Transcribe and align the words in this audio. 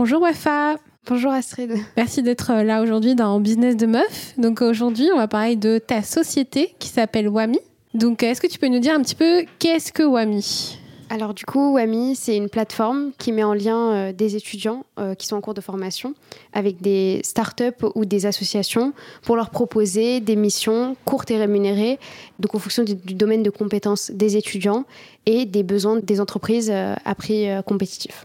Bonjour 0.00 0.22
Wafa. 0.22 0.76
Bonjour 1.08 1.32
Astrid. 1.32 1.72
Merci 1.96 2.22
d'être 2.22 2.52
là 2.62 2.82
aujourd'hui 2.82 3.16
dans 3.16 3.40
Business 3.40 3.76
de 3.76 3.86
Meuf. 3.86 4.32
Donc 4.38 4.62
aujourd'hui, 4.62 5.08
on 5.12 5.16
va 5.16 5.26
parler 5.26 5.56
de 5.56 5.78
ta 5.78 6.02
société 6.02 6.72
qui 6.78 6.86
s'appelle 6.86 7.28
Wami. 7.28 7.58
Donc 7.94 8.22
est-ce 8.22 8.40
que 8.40 8.46
tu 8.46 8.60
peux 8.60 8.68
nous 8.68 8.78
dire 8.78 8.94
un 8.94 9.02
petit 9.02 9.16
peu 9.16 9.44
qu'est-ce 9.58 9.92
que 9.92 10.04
Wami? 10.04 10.78
Alors 11.10 11.34
du 11.34 11.44
coup, 11.44 11.72
WAMI, 11.72 12.14
c'est 12.14 12.36
une 12.36 12.48
plateforme 12.48 13.10
qui 13.18 13.32
met 13.32 13.42
en 13.42 13.54
lien 13.54 13.92
euh, 13.92 14.12
des 14.12 14.36
étudiants 14.36 14.84
euh, 15.00 15.16
qui 15.16 15.26
sont 15.26 15.34
en 15.34 15.40
cours 15.40 15.54
de 15.54 15.60
formation 15.60 16.14
avec 16.52 16.80
des 16.80 17.20
startups 17.24 17.84
ou 17.96 18.04
des 18.04 18.24
associations 18.24 18.92
pour 19.22 19.34
leur 19.34 19.50
proposer 19.50 20.20
des 20.20 20.36
missions 20.36 20.96
courtes 21.06 21.32
et 21.32 21.38
rémunérées, 21.38 21.98
donc 22.38 22.54
en 22.54 22.60
fonction 22.60 22.84
du, 22.84 22.94
domaine 22.94 23.42
de 23.42 23.50
compétences 23.50 24.12
des 24.12 24.36
étudiants 24.36 24.84
et 25.26 25.44
des 25.44 25.64
besoins 25.64 25.98
des 25.98 26.20
entreprises 26.20 26.70
euh, 26.70 26.94
à 27.04 27.16
prix 27.16 27.48
compétitif. 27.66 28.24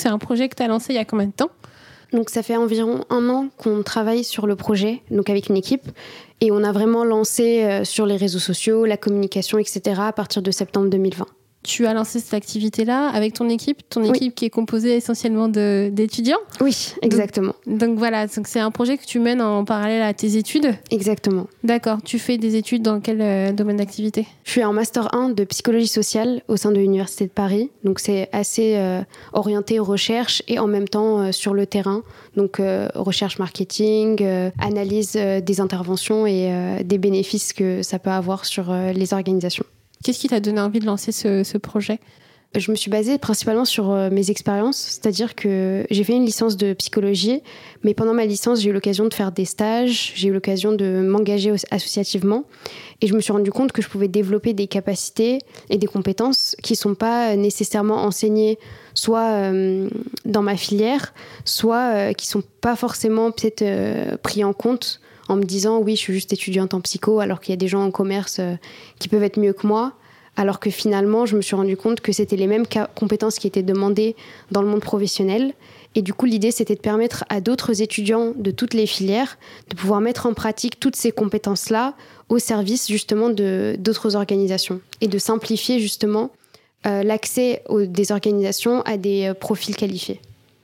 C'est 0.00 0.08
un 0.08 0.16
projet 0.16 0.48
que 0.48 0.56
tu 0.56 0.62
as 0.62 0.66
lancé 0.66 0.94
il 0.94 0.96
y 0.96 0.98
a 0.98 1.04
combien 1.04 1.26
de 1.26 1.32
temps? 1.32 1.50
Donc 2.14 2.30
ça 2.30 2.42
fait 2.42 2.56
environ 2.56 3.04
un 3.10 3.28
an 3.28 3.50
qu'on 3.58 3.82
travaille 3.82 4.24
sur 4.24 4.46
le 4.46 4.56
projet, 4.56 5.02
donc 5.10 5.28
avec 5.28 5.50
une 5.50 5.58
équipe, 5.58 5.90
et 6.40 6.50
on 6.50 6.64
a 6.64 6.72
vraiment 6.72 7.04
lancé 7.04 7.82
sur 7.84 8.06
les 8.06 8.16
réseaux 8.16 8.38
sociaux, 8.38 8.86
la 8.86 8.96
communication, 8.96 9.58
etc. 9.58 10.00
à 10.06 10.12
partir 10.12 10.40
de 10.40 10.50
septembre 10.50 10.88
2020 10.88 11.26
tu 11.62 11.86
as 11.86 11.94
lancé 11.94 12.20
cette 12.20 12.34
activité-là 12.34 13.08
avec 13.08 13.34
ton 13.34 13.48
équipe, 13.48 13.88
ton 13.88 14.02
équipe 14.02 14.34
qui 14.34 14.46
est 14.46 14.50
composée 14.50 14.96
essentiellement 14.96 15.48
d'étudiants. 15.48 16.38
Oui, 16.60 16.94
exactement. 17.02 17.54
Donc, 17.66 17.98
voilà, 17.98 18.26
c'est 18.28 18.60
un 18.60 18.70
projet 18.70 18.96
que 18.96 19.04
tu 19.04 19.18
mènes 19.18 19.42
en 19.42 19.64
parallèle 19.64 20.02
à 20.02 20.14
tes 20.14 20.36
études. 20.36 20.74
Exactement. 20.90 21.46
D'accord. 21.62 21.98
Tu 22.04 22.18
fais 22.18 22.38
des 22.38 22.56
études 22.56 22.82
dans 22.82 23.00
quel 23.00 23.20
euh, 23.20 23.52
domaine 23.52 23.76
d'activité? 23.76 24.26
Je 24.44 24.52
suis 24.52 24.64
en 24.64 24.72
master 24.72 25.14
1 25.14 25.30
de 25.30 25.44
psychologie 25.44 25.86
sociale 25.86 26.42
au 26.48 26.56
sein 26.56 26.72
de 26.72 26.78
l'université 26.78 27.26
de 27.26 27.30
Paris. 27.30 27.70
Donc 27.84 28.00
c'est 28.00 28.28
assez 28.32 28.76
euh, 28.76 29.02
orienté 29.32 29.78
recherche 29.78 30.42
et 30.48 30.58
en 30.58 30.66
même 30.66 30.88
temps 30.88 31.20
euh, 31.20 31.32
sur 31.32 31.52
le 31.52 31.66
terrain. 31.66 32.02
Donc 32.36 32.62
recherche 32.94 33.38
marketing, 33.38 34.24
analyse 34.58 35.12
des 35.12 35.60
interventions 35.60 36.26
et 36.26 36.82
des 36.84 36.98
bénéfices 36.98 37.52
que 37.52 37.82
ça 37.82 37.98
peut 37.98 38.10
avoir 38.10 38.44
sur 38.44 38.72
les 38.72 39.12
organisations. 39.12 39.64
Qu'est-ce 40.02 40.18
qui 40.18 40.28
t'a 40.28 40.40
donné 40.40 40.60
envie 40.60 40.80
de 40.80 40.86
lancer 40.86 41.12
ce, 41.12 41.58
projet? 41.58 42.00
Je 42.56 42.70
me 42.70 42.76
suis 42.76 42.90
basée 42.90 43.18
principalement 43.18 43.66
sur 43.66 43.90
euh, 43.90 44.08
mes 44.10 44.30
expériences, 44.30 44.78
c'est-à-dire 44.78 45.34
que 45.34 45.86
j'ai 45.90 46.02
fait 46.02 46.14
une 46.14 46.24
licence 46.24 46.56
de 46.56 46.72
psychologie, 46.72 47.42
mais 47.84 47.92
pendant 47.92 48.14
ma 48.14 48.24
licence, 48.24 48.60
j'ai 48.60 48.70
eu 48.70 48.72
l'occasion 48.72 49.06
de 49.06 49.14
faire 49.14 49.30
des 49.30 49.44
stages, 49.44 50.12
j'ai 50.16 50.28
eu 50.28 50.32
l'occasion 50.32 50.72
de 50.72 51.02
m'engager 51.06 51.52
associativement, 51.70 52.44
et 53.02 53.06
je 53.06 53.14
me 53.14 53.20
suis 53.20 53.30
rendu 53.30 53.52
compte 53.52 53.72
que 53.72 53.82
je 53.82 53.88
pouvais 53.88 54.08
développer 54.08 54.54
des 54.54 54.66
capacités 54.66 55.38
et 55.68 55.76
des 55.76 55.86
compétences 55.86 56.56
qui 56.62 56.72
ne 56.72 56.78
sont 56.78 56.94
pas 56.94 57.36
nécessairement 57.36 58.02
enseignées 58.02 58.58
soit 58.94 59.28
euh, 59.28 59.88
dans 60.24 60.42
ma 60.42 60.56
filière, 60.56 61.12
soit 61.44 61.94
euh, 61.94 62.12
qui 62.14 62.26
ne 62.26 62.40
sont 62.40 62.42
pas 62.62 62.74
forcément 62.74 63.30
peut-être 63.30 64.16
pris 64.22 64.42
en 64.44 64.54
compte 64.54 65.00
en 65.30 65.36
me 65.36 65.44
disant 65.44 65.78
oui, 65.78 65.94
je 65.94 66.00
suis 66.00 66.12
juste 66.12 66.32
étudiante 66.32 66.74
en 66.74 66.80
psycho, 66.80 67.20
alors 67.20 67.40
qu'il 67.40 67.52
y 67.52 67.54
a 67.54 67.56
des 67.56 67.68
gens 67.68 67.84
en 67.84 67.92
commerce 67.92 68.38
euh, 68.40 68.56
qui 68.98 69.08
peuvent 69.08 69.22
être 69.22 69.38
mieux 69.38 69.52
que 69.52 69.66
moi. 69.66 69.92
Alors 70.36 70.58
que 70.58 70.70
finalement, 70.70 71.26
je 71.26 71.36
me 71.36 71.42
suis 71.42 71.54
rendu 71.54 71.76
compte 71.76 72.00
que 72.00 72.12
c'était 72.12 72.36
les 72.36 72.46
mêmes 72.46 72.64
compétences 72.94 73.38
qui 73.38 73.46
étaient 73.46 73.62
demandées 73.62 74.16
dans 74.50 74.62
le 74.62 74.68
monde 74.68 74.80
professionnel. 74.80 75.54
Et 75.94 76.02
du 76.02 76.14
coup, 76.14 76.26
l'idée, 76.26 76.50
c'était 76.50 76.76
de 76.76 76.80
permettre 76.80 77.24
à 77.28 77.40
d'autres 77.40 77.82
étudiants 77.82 78.32
de 78.36 78.50
toutes 78.50 78.74
les 78.74 78.86
filières 78.86 79.38
de 79.68 79.76
pouvoir 79.76 80.00
mettre 80.00 80.26
en 80.26 80.34
pratique 80.34 80.80
toutes 80.80 80.96
ces 80.96 81.12
compétences-là 81.12 81.94
au 82.28 82.38
service 82.38 82.88
justement 82.88 83.28
d'autres 83.28 84.16
organisations 84.16 84.80
et 85.00 85.08
de 85.08 85.18
simplifier 85.18 85.80
justement 85.80 86.30
euh, 86.86 87.02
l'accès 87.02 87.62
des 87.70 88.12
organisations 88.12 88.82
à 88.82 88.96
des 88.96 89.26
euh, 89.26 89.34
profils 89.34 89.76
qualifiés. 89.76 90.20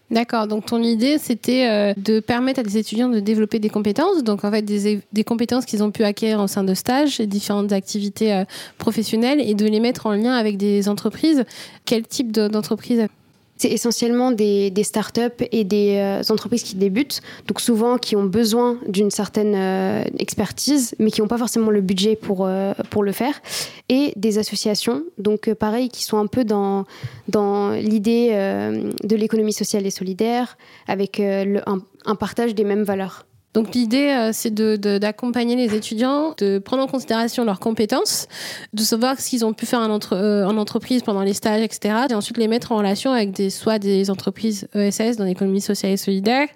D'accord, 0.09 0.47
donc 0.47 0.67
ton 0.67 0.81
idée 0.83 1.19
c'était 1.19 1.69
euh, 1.69 1.93
de 1.97 2.21
permettre 2.21 2.61
à 2.61 2.63
des 2.63 2.79
étudiants 2.79 3.09
de 3.09 3.19
développer 3.19 3.59
des 3.59 3.71
compétences, 3.71 4.23
donc 4.23 4.45
en 4.45 4.53
fait 4.53 4.63
des, 4.63 5.01
des 5.13 5.25
compétences 5.25 5.65
qu'ils 5.65 5.83
ont 5.83 5.91
pu 5.91 6.05
acquérir 6.05 6.41
en 6.41 6.47
sein 6.47 6.63
de 6.63 6.75
stage 6.75 7.19
et 7.19 7.27
différentes 7.27 7.73
activités 7.73 8.33
euh, 8.33 8.45
professionnelles 8.79 9.41
et 9.41 9.55
de 9.55 9.67
les 9.67 9.81
mettre 9.81 10.07
en 10.07 10.13
lien 10.13 10.35
avec 10.35 10.59
des 10.59 10.89
entreprises. 10.89 11.45
Quel 11.87 12.07
type 12.07 12.31
d'entreprise 12.31 13.09
c'est 13.57 13.71
essentiellement 13.71 14.33
des, 14.33 14.71
des 14.71 14.85
startups 14.85 15.45
et 15.53 15.65
des 15.65 15.97
euh, 15.97 16.33
entreprises 16.33 16.63
qui 16.63 16.77
débutent, 16.77 17.23
donc 17.47 17.61
souvent 17.61 17.99
qui 17.99 18.17
ont 18.17 18.25
besoin 18.25 18.79
d'une 18.87 19.11
certaine 19.11 19.55
euh, 19.55 20.05
expertise, 20.19 20.95
mais 20.99 21.11
qui 21.11 21.23
n'ont 21.23 21.29
pas 21.29 21.39
forcément 21.39 21.71
le 21.71 21.81
budget 21.81 22.17
pour, 22.17 22.47
euh, 22.47 22.73
pour 22.91 23.03
le 23.03 23.13
faire, 23.13 23.41
et 23.89 24.13
des 24.17 24.39
associations, 24.39 25.03
donc 25.19 25.53
pareil, 25.55 25.89
qui 25.89 26.05
sont 26.05 26.19
un 26.19 26.27
peu 26.27 26.45
dans, 26.45 26.85
dans 27.29 27.71
l'idée 27.71 28.31
de 28.31 29.17
l'économie 29.17 29.53
sociale 29.53 29.87
et 29.87 29.91
solidaire, 29.91 30.59
avec 30.89 31.19
le, 31.19 31.61
un 31.67 32.15
partage 32.17 32.55
des 32.55 32.65
mêmes 32.65 32.83
valeurs. 32.83 33.27
Donc 33.57 33.75
l'idée, 33.75 34.11
euh, 34.11 34.31
c'est 34.35 34.53
d'accompagner 34.53 35.57
les 35.57 35.75
étudiants, 35.75 36.35
de 36.37 36.59
prendre 36.59 36.83
en 36.83 36.87
considération 36.87 37.43
leurs 37.43 37.59
compétences, 37.59 38.29
de 38.75 38.83
savoir 38.83 39.19
ce 39.19 39.31
qu'ils 39.31 39.47
ont 39.47 39.55
pu 39.55 39.65
faire 39.65 39.79
en, 39.79 39.99
euh, 40.13 40.45
en, 40.45 40.59
entreprise 40.59 41.01
pendant 41.01 41.23
les 41.23 41.33
stages, 41.33 41.63
etc. 41.63 41.95
Et 42.11 42.15
ensuite 42.15 42.37
les 42.37 42.49
mettre 42.49 42.73
en 42.73 42.77
relation 42.77 43.13
avec 43.13 43.31
des, 43.31 43.49
soit 43.49 43.79
des 43.79 44.11
entreprises 44.11 44.69
ESS 44.75 45.17
dans 45.17 45.25
l'économie 45.25 45.63
sociale 45.63 45.93
et 45.93 45.97
solidaire, 45.97 46.49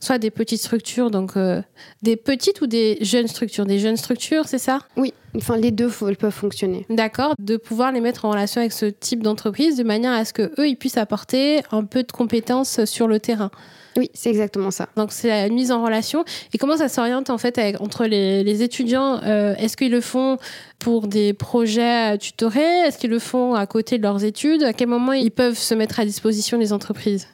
soit 0.00 0.18
des 0.18 0.32
petites 0.32 0.60
structures, 0.60 1.12
donc 1.12 1.36
euh, 1.36 1.62
des 2.02 2.16
petites 2.16 2.60
ou 2.60 2.66
des 2.66 2.98
jeunes 3.02 3.28
structures. 3.28 3.64
Des 3.64 3.78
jeunes 3.78 3.96
structures, 3.96 4.48
c'est 4.48 4.58
ça? 4.58 4.80
Oui, 4.96 5.14
enfin 5.36 5.56
les 5.56 5.70
deux 5.70 5.88
peuvent 5.88 6.30
fonctionner. 6.30 6.86
D'accord, 6.90 7.34
de 7.38 7.56
pouvoir 7.56 7.92
les 7.92 8.00
mettre 8.00 8.24
en 8.24 8.30
relation 8.30 8.60
avec 8.60 8.72
ce 8.72 8.86
type 8.86 9.22
d'entreprise 9.22 9.76
de 9.76 9.84
manière 9.84 10.12
à 10.12 10.24
ce 10.24 10.32
que 10.32 10.52
eux 10.58 10.68
ils 10.68 10.76
puissent 10.76 10.98
apporter 10.98 11.60
un 11.70 11.84
peu 11.84 12.02
de 12.02 12.12
compétences 12.12 12.84
sur 12.84 13.08
le 13.08 13.20
terrain. 13.20 13.50
Oui, 13.96 14.10
c'est 14.14 14.30
exactement 14.30 14.70
ça. 14.70 14.88
Donc 14.96 15.10
c'est 15.10 15.28
la 15.28 15.48
mise 15.48 15.72
en 15.72 15.82
relation. 15.82 16.24
Et 16.52 16.58
comment 16.58 16.76
ça 16.76 16.88
s'oriente 16.88 17.30
en 17.30 17.38
fait 17.38 17.60
entre 17.80 18.06
les, 18.06 18.62
étudiants 18.62 19.20
euh, 19.24 19.54
Est-ce 19.56 19.76
qu'ils 19.76 19.90
le 19.90 20.00
font 20.00 20.38
pour 20.78 21.08
des 21.08 21.32
projets 21.32 22.16
tutorés 22.18 22.86
Est-ce 22.86 22.98
qu'ils 22.98 23.10
le 23.10 23.18
font 23.18 23.54
à 23.54 23.66
côté 23.66 23.98
de 23.98 24.02
leurs 24.02 24.22
études? 24.22 24.62
À 24.62 24.72
quel 24.72 24.88
moment 24.88 25.12
ils 25.12 25.32
peuvent 25.32 25.58
se 25.58 25.74
mettre 25.74 25.98
à 25.98 26.04
disposition 26.04 26.58
des 26.58 26.72
entreprises? 26.72 27.26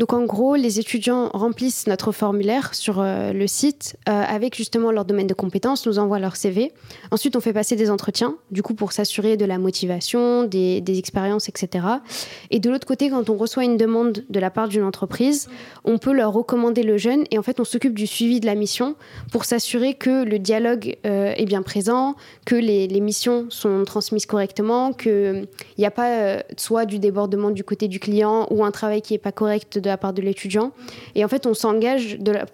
Donc 0.00 0.14
en 0.14 0.24
gros, 0.24 0.56
les 0.56 0.80
étudiants 0.80 1.28
remplissent 1.34 1.86
notre 1.86 2.10
formulaire 2.10 2.74
sur 2.74 3.00
euh, 3.00 3.34
le 3.34 3.46
site 3.46 3.98
euh, 4.08 4.22
avec 4.26 4.56
justement 4.56 4.92
leur 4.92 5.04
domaine 5.04 5.26
de 5.26 5.34
compétences, 5.34 5.86
nous 5.86 5.98
envoient 5.98 6.18
leur 6.18 6.36
CV. 6.36 6.72
Ensuite, 7.10 7.36
on 7.36 7.40
fait 7.40 7.52
passer 7.52 7.76
des 7.76 7.90
entretiens, 7.90 8.36
du 8.50 8.62
coup 8.62 8.72
pour 8.72 8.92
s'assurer 8.92 9.36
de 9.36 9.44
la 9.44 9.58
motivation, 9.58 10.44
des, 10.44 10.82
expériences, 10.88 11.50
etc. 11.50 11.84
Et 12.50 12.60
de 12.60 12.70
l'autre 12.70 12.86
côté, 12.86 13.10
quand 13.10 13.28
on 13.28 13.36
reçoit 13.36 13.64
une 13.64 13.76
demande 13.76 14.24
de 14.30 14.40
la 14.40 14.50
part 14.50 14.68
d'une 14.68 14.84
entreprise, 14.84 15.50
on 15.84 15.98
peut 15.98 16.12
leur 16.12 16.32
recommander 16.32 16.82
le 16.82 16.96
jeune 16.96 17.24
et 17.30 17.38
en 17.38 17.42
fait 17.42 17.60
on 17.60 17.64
s'occupe 17.64 17.94
du 17.94 18.06
suivi 18.06 18.40
de 18.40 18.46
la 18.46 18.54
mission 18.54 18.96
pour 19.30 19.44
s'assurer 19.44 19.92
que 19.92 20.24
le 20.24 20.38
dialogue 20.38 20.96
euh, 21.04 21.34
est 21.36 21.44
bien 21.44 21.60
présent, 21.60 22.16
que 22.46 22.54
les, 22.54 22.88
missions 23.00 23.46
sont 23.50 23.84
transmises 23.84 24.24
correctement, 24.24 24.94
qu'il 24.94 25.46
n'y 25.76 25.84
a 25.84 25.90
pas 25.90 26.42
soit 26.56 26.86
du 26.86 26.98
débordement 26.98 27.50
du 27.50 27.64
côté 27.64 27.86
du 27.86 28.00
client 28.00 28.46
ou 28.50 28.64
un 28.64 28.70
travail 28.70 29.02
qui 29.02 29.12
n'est 29.12 29.18
pas 29.18 29.32
correct 29.32 29.78
la 29.90 29.98
part 29.98 30.12
de 30.12 30.22
l'étudiant. 30.22 30.72
Et 31.14 31.24
en 31.24 31.28
fait, 31.28 31.46
on 31.46 31.54
s'engage 31.54 32.18
de 32.18 32.32
la, 32.32 32.46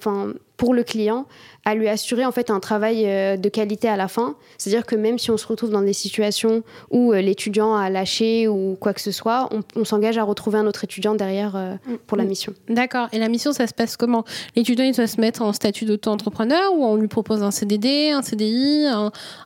pour 0.56 0.74
le 0.74 0.82
client 0.82 1.26
à 1.64 1.74
lui 1.74 1.88
assurer 1.88 2.24
en 2.24 2.32
fait 2.32 2.50
un 2.50 2.60
travail 2.60 3.04
euh, 3.06 3.36
de 3.36 3.48
qualité 3.48 3.88
à 3.88 3.96
la 3.96 4.08
fin. 4.08 4.36
C'est-à-dire 4.56 4.86
que 4.86 4.94
même 4.94 5.18
si 5.18 5.30
on 5.30 5.36
se 5.36 5.46
retrouve 5.46 5.70
dans 5.70 5.82
des 5.82 5.92
situations 5.92 6.62
où 6.90 7.12
euh, 7.12 7.20
l'étudiant 7.20 7.74
a 7.74 7.90
lâché 7.90 8.48
ou 8.48 8.76
quoi 8.80 8.94
que 8.94 9.00
ce 9.00 9.10
soit, 9.10 9.50
on, 9.74 9.84
s'engage 9.84 10.16
à 10.18 10.22
retrouver 10.22 10.58
un 10.58 10.66
autre 10.66 10.84
étudiant 10.84 11.14
derrière 11.14 11.56
euh, 11.56 11.74
pour 12.06 12.16
la 12.16 12.24
mm. 12.24 12.28
mission. 12.28 12.54
D'accord. 12.68 13.08
Et 13.12 13.18
la 13.18 13.28
mission, 13.28 13.52
ça 13.52 13.66
se 13.66 13.74
passe 13.74 13.96
comment? 13.96 14.24
L'étudiant, 14.54 14.84
il 14.84 14.94
doit 14.94 15.06
se 15.06 15.20
mettre 15.20 15.42
en 15.42 15.52
statut 15.52 15.84
d'auto-entrepreneur 15.84 16.72
ou 16.74 16.84
on 16.84 16.96
lui 16.96 17.08
propose 17.08 17.42
un 17.42 17.50
CDD, 17.50 18.10
un 18.10 18.22
CDI, 18.22 18.86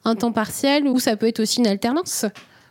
un, 0.04 0.14
temps 0.14 0.32
partiel 0.32 0.86
ou 0.86 0.98
ça 0.98 1.16
peut 1.16 1.26
être 1.26 1.40
aussi 1.40 1.60
une 1.60 1.66
alternance? 1.66 2.26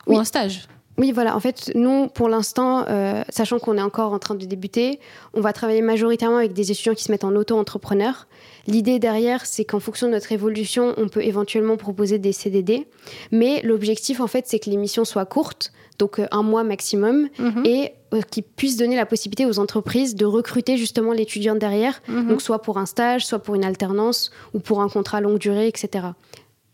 Ou 0.07 0.17
un 0.17 0.23
stage? 0.23 0.67
Oui, 0.99 1.13
voilà. 1.13 1.33
En 1.35 1.39
fait, 1.39 1.71
nous, 1.75 2.07
pour 2.07 2.27
l'instant, 2.27 2.85
euh, 2.89 3.23
sachant 3.29 3.57
qu'on 3.57 3.77
est 3.77 3.81
encore 3.81 4.11
en 4.11 4.19
train 4.19 4.35
de 4.35 4.45
débuter, 4.45 4.99
on 5.33 5.39
va 5.39 5.53
travailler 5.53 5.81
majoritairement 5.81 6.37
avec 6.37 6.51
des 6.51 6.71
étudiants 6.71 6.93
qui 6.93 7.05
se 7.05 7.11
mettent 7.11 7.23
en 7.23 7.33
auto-entrepreneur. 7.35 8.27
L'idée 8.67 8.99
derrière, 8.99 9.45
c'est 9.45 9.63
qu'en 9.63 9.79
fonction 9.79 10.07
de 10.07 10.11
notre 10.11 10.33
évolution, 10.33 10.93
on 10.97 11.07
peut 11.07 11.23
éventuellement 11.23 11.77
proposer 11.77 12.19
des 12.19 12.33
CDD. 12.33 12.85
Mais 13.31 13.61
l'objectif, 13.63 14.19
en 14.19 14.27
fait, 14.27 14.45
c'est 14.47 14.59
que 14.59 14.69
les 14.69 14.75
missions 14.75 15.05
soient 15.05 15.25
courtes, 15.25 15.71
donc 15.99 16.19
euh, 16.19 16.27
un 16.31 16.43
mois 16.43 16.65
maximum, 16.65 17.29
mhm. 17.39 17.65
et 17.65 17.93
euh, 18.13 18.21
qui 18.29 18.41
puissent 18.41 18.77
donner 18.77 18.97
la 18.97 19.05
possibilité 19.05 19.45
aux 19.45 19.57
entreprises 19.57 20.15
de 20.15 20.25
recruter 20.25 20.75
justement 20.75 21.13
l'étudiant 21.13 21.55
derrière, 21.55 22.01
mhm. 22.09 22.27
donc 22.27 22.41
soit 22.41 22.61
pour 22.61 22.77
un 22.77 22.85
stage, 22.85 23.25
soit 23.25 23.39
pour 23.39 23.55
une 23.55 23.63
alternance, 23.63 24.31
ou 24.53 24.59
pour 24.59 24.81
un 24.81 24.89
contrat 24.89 25.21
longue 25.21 25.39
durée, 25.39 25.69
etc. 25.69 26.07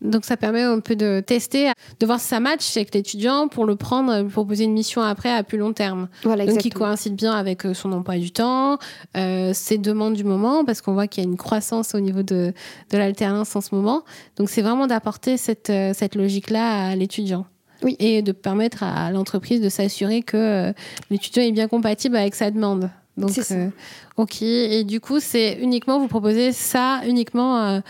Donc 0.02 0.24
ça 0.24 0.36
permet 0.36 0.62
un 0.62 0.80
peu 0.80 0.94
de 0.94 1.20
tester, 1.20 1.72
de 2.00 2.06
voir 2.06 2.20
si 2.20 2.26
ça 2.26 2.40
match 2.40 2.76
avec 2.76 2.94
l'étudiant 2.94 3.48
pour 3.48 3.64
le 3.64 3.76
prendre, 3.76 4.22
proposer 4.28 4.64
une 4.64 4.72
mission 4.72 5.00
après 5.00 5.32
à 5.32 5.42
plus 5.42 5.58
long 5.58 5.72
terme. 5.72 6.08
Voilà, 6.22 6.44
Donc 6.46 6.58
qui 6.58 6.70
coïncide 6.70 7.14
bien 7.14 7.32
avec 7.32 7.64
euh, 7.64 7.72
son 7.72 7.92
emploi 7.92 8.18
du 8.18 8.30
temps, 8.30 8.78
euh, 9.16 9.52
ses 9.54 9.78
demandes 9.78 10.14
du 10.14 10.24
moment, 10.24 10.64
parce 10.64 10.82
qu'on 10.82 10.92
voit 10.92 11.06
qu'il 11.06 11.24
y 11.24 11.26
a 11.26 11.30
une 11.30 11.38
croissance 11.38 11.94
au 11.94 12.00
niveau 12.00 12.22
de, 12.22 12.52
de 12.90 12.98
l'alternance 12.98 13.56
en 13.56 13.60
ce 13.60 13.74
moment. 13.74 14.02
Donc 14.36 14.50
c'est 14.50 14.62
vraiment 14.62 14.86
d'apporter 14.86 15.38
cette, 15.38 15.70
euh, 15.70 15.92
cette 15.94 16.14
logique-là 16.14 16.88
à 16.88 16.96
l'étudiant. 16.96 17.46
Oui. 17.82 17.96
Et 17.98 18.22
de 18.22 18.32
permettre 18.32 18.82
à 18.82 19.10
l'entreprise 19.10 19.60
de 19.60 19.68
s'assurer 19.68 20.22
que 20.22 20.72
l'étudiant 21.10 21.42
est 21.42 21.52
bien 21.52 21.68
compatible 21.68 22.16
avec 22.16 22.34
sa 22.34 22.50
demande. 22.50 22.90
Donc, 23.16 23.38
euh, 23.50 23.70
ok. 24.16 24.42
Et 24.42 24.84
du 24.84 25.00
coup, 25.00 25.20
c'est 25.20 25.54
uniquement, 25.54 25.98
vous 25.98 26.08
proposez 26.08 26.52
ça 26.52 27.00
uniquement, 27.06 27.58
euh, 27.58 27.80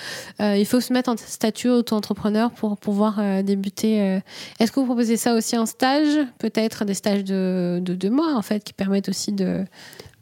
euh, 0.41 0.57
il 0.57 0.67
faut 0.67 0.81
se 0.81 0.93
mettre 0.93 1.11
en 1.11 1.17
statut 1.17 1.69
auto-entrepreneur 1.69 2.51
pour 2.53 2.77
pouvoir 2.77 3.43
débuter. 3.43 4.21
Est-ce 4.61 4.71
que 4.71 4.81
vous 4.81 4.87
proposez 4.87 5.17
ça 5.17 5.35
aussi 5.35 5.59
en 5.59 5.67
stage? 5.67 6.19
Peut-être 6.39 6.85
des 6.85 6.95
stages 6.95 7.25
de, 7.25 7.81
de 7.83 7.95
deux 7.95 8.11
mois, 8.11 8.35
en 8.35 8.43
fait, 8.43 8.63
qui 8.63 8.73
permettent 8.73 9.09
aussi 9.09 9.33
de, 9.33 9.65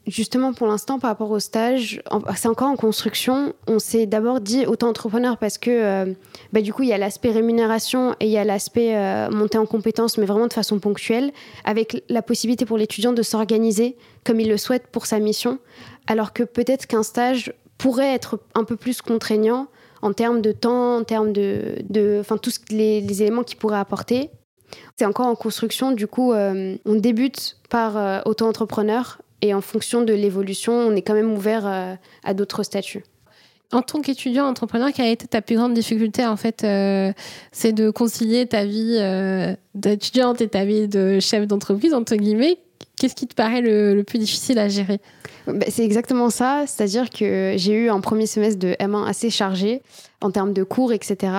Justement, 0.07 0.53
pour 0.53 0.67
l'instant, 0.67 0.99
par 0.99 1.09
rapport 1.09 1.31
au 1.31 1.39
stage, 1.39 1.99
c'est 2.35 2.47
encore 2.47 2.67
en 2.67 2.75
construction. 2.75 3.53
On 3.67 3.79
s'est 3.79 4.05
d'abord 4.05 4.39
dit 4.39 4.67
auto-entrepreneur 4.67 5.37
parce 5.37 5.57
que 5.57 5.71
euh, 5.71 6.13
bah, 6.53 6.61
du 6.61 6.73
coup, 6.73 6.83
il 6.83 6.89
y 6.89 6.93
a 6.93 6.99
l'aspect 6.99 7.31
rémunération 7.31 8.15
et 8.19 8.27
il 8.27 8.31
y 8.31 8.37
a 8.37 8.43
l'aspect 8.43 8.95
euh, 8.95 9.31
montée 9.31 9.57
en 9.57 9.65
compétences, 9.65 10.19
mais 10.19 10.27
vraiment 10.27 10.45
de 10.45 10.53
façon 10.53 10.77
ponctuelle, 10.77 11.31
avec 11.63 12.03
la 12.07 12.21
possibilité 12.21 12.65
pour 12.65 12.77
l'étudiant 12.77 13.13
de 13.13 13.23
s'organiser 13.23 13.97
comme 14.23 14.39
il 14.39 14.47
le 14.47 14.57
souhaite 14.57 14.85
pour 14.91 15.07
sa 15.07 15.17
mission. 15.17 15.57
Alors 16.05 16.33
que 16.33 16.43
peut-être 16.43 16.85
qu'un 16.85 17.03
stage 17.03 17.51
pourrait 17.79 18.13
être 18.13 18.39
un 18.53 18.63
peu 18.63 18.75
plus 18.75 19.01
contraignant 19.01 19.67
en 20.03 20.13
termes 20.13 20.41
de 20.41 20.51
temps, 20.51 20.97
en 20.97 21.03
termes 21.03 21.33
de. 21.33 22.19
Enfin, 22.19 22.37
tous 22.37 22.61
les, 22.69 23.23
éléments 23.23 23.43
qu'il 23.43 23.57
pourrait 23.57 23.79
apporter. 23.79 24.29
C'est 24.97 25.05
encore 25.05 25.25
en 25.25 25.35
construction, 25.35 25.93
du 25.93 26.05
coup, 26.05 26.31
euh, 26.31 26.75
on 26.85 26.95
débute 26.95 27.57
par 27.69 28.23
auto-entrepreneur 28.27 29.17
et 29.41 29.53
en 29.53 29.61
fonction 29.61 30.01
de 30.01 30.13
l'évolution, 30.13 30.73
on 30.73 30.95
est 30.95 31.01
quand 31.01 31.13
même 31.13 31.33
ouvert 31.33 31.67
euh, 31.67 31.95
à, 32.23 32.33
d'autres 32.33 32.63
statuts. 32.63 33.03
En 33.71 33.81
tant 33.81 34.01
qu'étudiant 34.01 34.45
entrepreneur, 34.45 34.91
quelle 34.93 35.05
a 35.05 35.11
été 35.11 35.27
ta 35.27 35.41
plus 35.41 35.55
grande 35.55 35.73
difficulté 35.73 36.25
en 36.25 36.37
fait 36.37 36.63
euh, 36.63 37.11
C'est 37.51 37.73
de 37.73 37.89
concilier 37.89 38.45
ta 38.45 38.63
vie 38.63 38.97
euh, 38.99 39.55
d'étudiante 39.73 40.39
et 40.41 40.47
ta 40.47 40.65
vie 40.65 40.87
de 40.87 41.19
chef 41.19 41.47
d'entreprise 41.47 41.93
entre 41.93 42.15
guillemets. 42.15 42.59
Qu'est-ce 42.97 43.15
qui 43.15 43.27
te 43.27 43.35
paraît 43.35 43.61
le, 43.61 44.03
plus 44.03 44.19
difficile 44.19 44.57
à 44.59 44.69
gérer 44.69 44.99
bah, 45.47 45.65
C'est 45.69 45.83
exactement 45.83 46.29
ça, 46.29 46.63
c'est-à-dire 46.67 47.09
que 47.09 47.53
j'ai 47.57 47.73
eu 47.73 47.89
un 47.89 47.99
premier 47.99 48.25
semestre 48.25 48.59
de 48.59 48.69
M1 48.79 49.05
assez 49.05 49.29
chargé 49.29 49.81
en 50.21 50.31
termes 50.31 50.53
de 50.53 50.63
cours, 50.63 50.93
etc. 50.93 51.33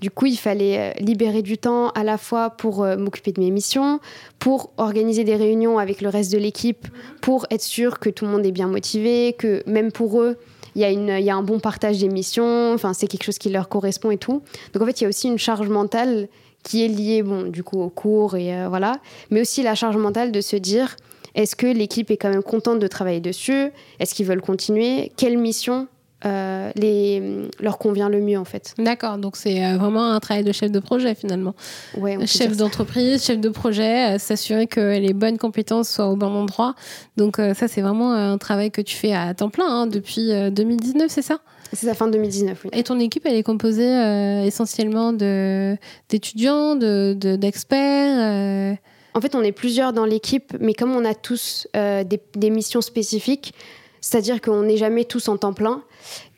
Du 0.00 0.10
coup, 0.10 0.26
il 0.26 0.36
fallait 0.36 0.78
euh, 0.78 0.92
libérer 1.00 1.42
du 1.42 1.58
temps 1.58 1.90
à 1.90 2.04
la 2.04 2.16
fois 2.16 2.50
pour 2.50 2.84
euh, 2.84 2.96
m'occuper 2.96 3.32
de 3.32 3.40
mes 3.40 3.50
missions, 3.50 4.00
pour 4.38 4.72
organiser 4.76 5.24
des 5.24 5.36
réunions 5.36 5.78
avec 5.78 6.00
le 6.00 6.08
reste 6.08 6.32
de 6.32 6.38
l'équipe, 6.38 6.86
pour 7.20 7.46
être 7.50 7.62
sûr 7.62 7.98
que 7.98 8.08
tout 8.08 8.24
le 8.24 8.30
monde 8.30 8.46
est 8.46 8.52
bien 8.52 8.68
motivé, 8.68 9.34
que 9.36 9.62
même 9.66 9.90
pour 9.92 10.22
eux, 10.22 10.36
il 10.76 10.82
y, 10.82 10.84
a 10.84 10.90
y 10.90 11.30
a 11.30 11.36
un 11.36 11.42
bon 11.42 11.58
partage 11.58 11.98
des 11.98 12.08
missions, 12.08 12.76
c'est 12.94 13.08
quelque 13.08 13.24
chose 13.24 13.38
qui 13.38 13.50
leur 13.50 13.68
correspond 13.68 14.12
et 14.12 14.18
tout. 14.18 14.42
Donc 14.72 14.82
en 14.82 14.86
fait, 14.86 15.00
il 15.00 15.04
y 15.04 15.06
a 15.06 15.08
aussi 15.08 15.26
une 15.26 15.38
charge 15.38 15.68
mentale 15.68 16.28
qui 16.62 16.84
est 16.84 16.88
liée, 16.88 17.22
bon, 17.22 17.44
du 17.44 17.62
coup, 17.62 17.80
au 17.80 17.88
cours 17.88 18.36
et 18.36 18.54
euh, 18.54 18.68
voilà, 18.68 18.96
mais 19.30 19.40
aussi 19.40 19.62
la 19.62 19.74
charge 19.74 19.96
mentale 19.96 20.32
de 20.32 20.40
se 20.40 20.56
dire 20.56 20.96
est-ce 21.34 21.54
que 21.54 21.66
l'équipe 21.66 22.10
est 22.10 22.16
quand 22.16 22.30
même 22.30 22.42
contente 22.42 22.80
de 22.80 22.86
travailler 22.86 23.20
dessus? 23.20 23.70
Est-ce 24.00 24.14
qu'ils 24.14 24.26
veulent 24.26 24.42
continuer? 24.42 25.12
Quelle 25.16 25.38
mission 25.38 25.86
euh, 26.26 26.70
les, 26.74 27.48
leur 27.60 27.78
convient 27.78 28.08
le 28.08 28.20
mieux 28.20 28.38
en 28.38 28.44
fait? 28.44 28.74
D'accord, 28.78 29.16
donc 29.16 29.36
c'est 29.36 29.64
euh, 29.64 29.78
vraiment 29.78 30.12
un 30.12 30.18
travail 30.18 30.42
de 30.42 30.52
chef 30.52 30.72
de 30.72 30.80
projet 30.80 31.14
finalement. 31.14 31.54
Ouais, 31.96 32.26
chef 32.26 32.56
d'entreprise, 32.56 33.24
chef 33.24 33.38
de 33.38 33.48
projet, 33.48 34.18
s'assurer 34.18 34.66
que 34.66 34.98
les 34.98 35.12
bonnes 35.14 35.38
compétences 35.38 35.88
soient 35.88 36.08
au 36.08 36.16
bon 36.16 36.34
endroit. 36.34 36.74
Donc 37.16 37.36
ça 37.36 37.68
c'est 37.68 37.80
vraiment 37.80 38.12
un 38.12 38.36
travail 38.36 38.72
que 38.72 38.82
tu 38.82 38.96
fais 38.96 39.12
à 39.12 39.32
temps 39.32 39.50
plein 39.50 39.68
hein, 39.68 39.86
depuis 39.86 40.30
2019, 40.50 41.06
c'est 41.08 41.22
ça? 41.22 41.38
C'est 41.72 41.86
sa 41.86 41.94
fin 41.94 42.08
2019, 42.08 42.64
oui. 42.64 42.70
Et 42.72 42.82
ton 42.82 42.98
équipe, 42.98 43.26
elle 43.26 43.36
est 43.36 43.42
composée 43.42 43.88
euh, 43.88 44.42
essentiellement 44.42 45.12
d'étudiants, 45.12 46.74
d'experts 46.74 48.16
de, 48.16 48.72
euh 48.72 48.74
En 49.14 49.20
fait, 49.20 49.34
on 49.34 49.42
est 49.42 49.52
plusieurs 49.52 49.92
dans 49.92 50.04
l'équipe, 50.04 50.52
mais 50.58 50.74
comme 50.74 50.94
on 50.94 51.04
a 51.04 51.14
tous 51.14 51.68
euh, 51.76 52.04
des, 52.04 52.50
missions 52.50 52.80
spécifiques, 52.80 53.54
c'est-à-dire 54.00 54.40
qu'on 54.40 54.62
n'est 54.62 54.78
jamais 54.78 55.04
tous 55.04 55.28
en 55.28 55.36
temps 55.36 55.52
plein. 55.52 55.82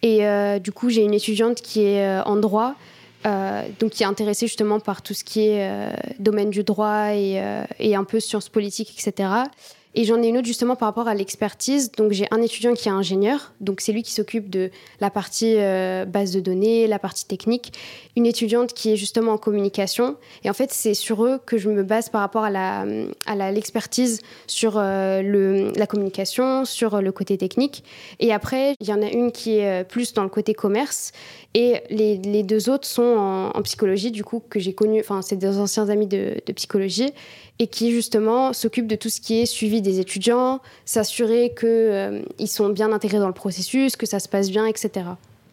Et 0.03 0.23
du 0.59 0.73
coup, 0.73 0.91
j'ai 0.91 1.03
une 1.03 1.15
étudiante 1.15 1.63
qui 1.63 1.85
est 1.85 2.21
en 2.27 2.35
droit, 2.35 2.75
donc 3.25 3.91
qui 3.91 4.03
est 4.03 4.07
intéressée 4.07 4.49
justement 4.49 4.81
par 4.81 5.01
tout 5.01 5.15
ce 5.15 5.23
qui 5.23 5.47
est 5.47 5.93
domaine 6.19 6.51
du 6.51 6.65
droit 6.65 7.15
et, 7.15 7.41
et, 7.79 7.95
un 7.95 8.03
peu 8.03 8.19
sciences 8.19 8.49
politiques, 8.49 8.93
etc. 8.99 9.45
Et 9.95 10.05
j'en 10.05 10.23
ai 10.23 10.29
une 10.29 10.39
autre 10.39 10.47
justement 10.47 10.75
par 10.75 10.89
rapport 10.89 11.07
à 11.07 11.15
l'expertise. 11.15 11.93
Donc 11.93 12.13
j'ai 12.13 12.27
un 12.31 12.41
étudiant 12.41 12.73
qui 12.73 12.89
est 12.89 12.93
ingénieur, 12.93 13.53
donc 13.61 13.83
c'est 13.83 13.93
lui 13.93 14.03
qui 14.03 14.13
s'occupe 14.13 14.49
de 14.49 14.71
la 15.01 15.11
partie 15.11 15.57
euh, 15.59 16.07
base 16.07 16.33
de 16.33 16.41
données, 16.41 16.87
la 16.87 16.99
partie 16.99 17.27
technique. 17.27 17.79
Une 18.17 18.25
étudiante 18.25 18.73
qui 18.73 18.91
est 18.91 18.97
justement 18.97 19.33
en 19.33 19.39
communication. 19.39 20.17
Et 20.45 20.51
en 20.51 20.55
fait 20.55 20.73
c'est 20.73 20.95
sur 20.95 21.25
eux 21.25 21.41
que 21.45 21.59
je 21.59 21.69
me 21.69 21.83
base 21.83 22.09
par 22.09 22.23
rapport 22.23 22.45
à 22.45 23.53
l'expertise 23.53 24.21
sur 24.47 24.75
euh, 24.77 25.71
la 25.77 25.87
communication, 25.87 26.65
sur 26.65 27.03
le 27.03 27.13
côté 27.13 27.37
technique. 27.37 27.85
Et 28.19 28.33
après 28.33 28.77
il 28.81 28.89
y 28.89 28.93
en 28.95 29.03
a 29.03 29.11
une 29.11 29.31
qui 29.31 29.59
est 29.59 29.83
euh, 29.83 29.85
plus 29.85 30.15
dans 30.15 30.23
le 30.23 30.31
côté 30.31 30.55
commerce. 30.55 31.13
Et 31.55 31.83
les, 31.91 32.43
deux 32.43 32.71
autres 32.71 32.87
sont 32.87 33.51
en, 33.55 33.63
psychologie 33.63 34.11
du 34.11 34.25
coup 34.25 34.43
que 34.49 34.59
j'ai 34.59 34.73
connu. 34.73 35.01
Enfin 35.01 35.21
c'est 35.21 35.37
des 35.37 35.59
anciens 35.59 35.91
amis 35.91 36.07
de 36.07 36.41
psychologie 36.55 37.13
et 37.63 37.69
qui 37.69 37.93
justement 37.93 38.53
s'occupe 38.53 38.89
de 38.89 38.97
tout 38.97 39.09
ce 39.09 39.21
qui 39.21 39.41
est 39.41 39.47
suivi 39.47 39.81
des 39.81 40.01
étudiants, 40.01 40.61
s'assurer 40.85 41.55
qu'ils 41.57 41.69
euh, 41.69 42.23
sont 42.47 42.71
bien 42.71 42.93
intégrés 42.93 43.21
dans 43.21 43.29
le 43.29 43.33
processus, 43.33 43.95
que 43.95 44.05
ça 44.05 44.19
se 44.19 44.29
passe 44.29 44.51
bien, 44.51 44.67
etc. 44.67 45.07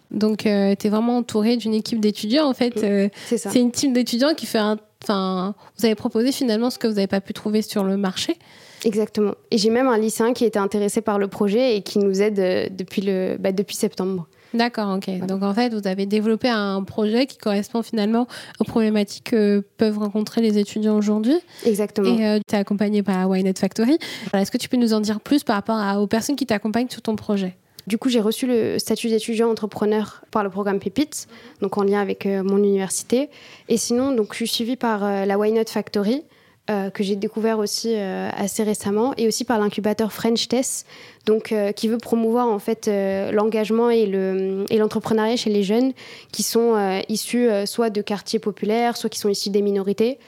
Donc, 0.09 0.47
euh, 0.47 0.73
tu 0.77 0.87
es 0.87 0.89
vraiment 0.89 1.17
entouré 1.17 1.55
d'une 1.55 1.75
équipe 1.75 1.99
d'étudiants, 1.99 2.47
en 2.49 2.55
fait. 2.55 2.77
Euh, 2.83 3.09
c'est 3.27 3.59
une 3.59 3.71
team 3.71 3.93
d'étudiants 3.93 4.33
qui 4.33 4.47
fait 4.47 4.57
un... 4.57 4.79
Enfin, 5.03 5.53
vous 5.77 5.85
avez 5.85 5.93
proposé 5.93 6.31
finalement 6.31 6.71
ce 6.71 6.79
que 6.79 6.87
vous 6.87 6.95
n'avez 6.95 7.07
pas 7.07 7.21
pu 7.21 7.31
trouver 7.33 7.61
sur 7.61 7.83
le 7.83 7.95
marché. 7.95 8.37
Exactement. 8.85 9.35
Et 9.51 9.59
j'ai 9.59 9.69
même 9.69 9.87
un 9.87 9.97
lycéen 9.99 10.33
qui 10.33 10.45
était 10.45 10.59
intéressé 10.59 11.01
par 11.01 11.19
le 11.19 11.27
projet 11.27 11.77
et 11.77 11.83
qui 11.83 11.99
nous 11.99 12.23
aide 12.23 12.75
depuis, 12.75 13.03
le, 13.03 13.37
bah, 13.39 13.51
depuis 13.51 13.75
septembre. 13.75 14.27
D'accord, 14.53 14.97
ok. 14.97 15.27
Donc 15.27 15.43
en 15.43 15.53
fait, 15.53 15.73
vous 15.73 15.87
avez 15.87 16.05
développé 16.05 16.49
un 16.49 16.83
projet 16.83 17.25
qui 17.25 17.37
correspond 17.37 17.83
finalement 17.83 18.27
aux 18.59 18.63
problématiques 18.63 19.25
que 19.25 19.63
peuvent 19.77 19.99
rencontrer 19.99 20.41
les 20.41 20.57
étudiants 20.57 20.97
aujourd'hui. 20.97 21.37
Exactement. 21.65 22.17
Et 22.17 22.25
euh, 22.25 22.39
tu 22.47 22.55
es 22.55 22.57
accompagné 22.57 23.03
par 23.03 23.29
Why 23.29 23.43
Factory. 23.55 23.97
Est-ce 24.33 24.51
que 24.51 24.57
tu 24.57 24.69
peux 24.69 24.77
nous 24.77 24.93
en 24.93 24.99
dire 24.99 25.19
plus 25.19 25.43
par 25.43 25.55
rapport 25.55 26.01
aux 26.01 26.07
personnes 26.07 26.35
qui 26.35 26.45
t'accompagnent 26.45 26.89
sur 26.89 27.01
ton 27.01 27.15
projet? 27.15 27.55
Du 27.87 27.97
coup, 27.97 28.09
j'ai 28.09 28.21
reçu 28.21 28.45
le 28.45 28.77
statut 28.77 29.07
d'étudiant 29.07 29.49
entrepreneur 29.49 30.23
par 30.29 30.43
le 30.43 30.51
programme 30.51 30.79
Pépites, 30.79 31.27
donc 31.61 31.75
en 31.77 31.83
lien 31.83 31.99
avec 31.99 32.25
euh, 32.27 32.43
mon 32.43 32.57
université. 32.57 33.29
Et 33.67 33.77
sinon, 33.77 34.11
donc, 34.11 34.33
je 34.33 34.37
suis 34.37 34.47
suivie 34.47 34.75
par 34.75 35.03
euh, 35.03 35.25
la 35.25 35.39
Why 35.39 35.53
Factory, 35.65 36.23
euh, 36.69 36.91
que 36.91 37.03
j'ai 37.03 37.15
découvert 37.15 37.57
aussi 37.57 37.95
euh, 37.95 38.29
assez 38.37 38.61
récemment, 38.61 39.13
et 39.17 39.27
aussi 39.27 39.43
par 39.43 39.57
l'incubateur 39.57 40.13
French 40.13 40.47
Test, 40.47 40.85
donc 41.25 41.51
euh, 41.51 41.71
qui 41.71 41.87
veut 41.87 41.97
promouvoir 41.97 42.47
en 42.47 42.59
fait 42.59 42.87
l'engagement 43.31 43.89
et 43.89 44.05
le 44.05 44.65
et 44.69 44.77
l'entrepreneuriat 44.77 45.35
chez 45.35 45.49
les 45.49 45.63
jeunes 45.63 45.93
qui 46.31 46.43
sont 46.43 47.01
issus 47.09 47.49
soit 47.65 47.89
de 47.89 48.01
quartiers 48.01 48.39
populaires, 48.39 48.97
soit 48.97 49.09
qui 49.09 49.17
sont 49.17 49.29
issus 49.29 49.49
des 49.49 49.61
minorités. 49.61 50.19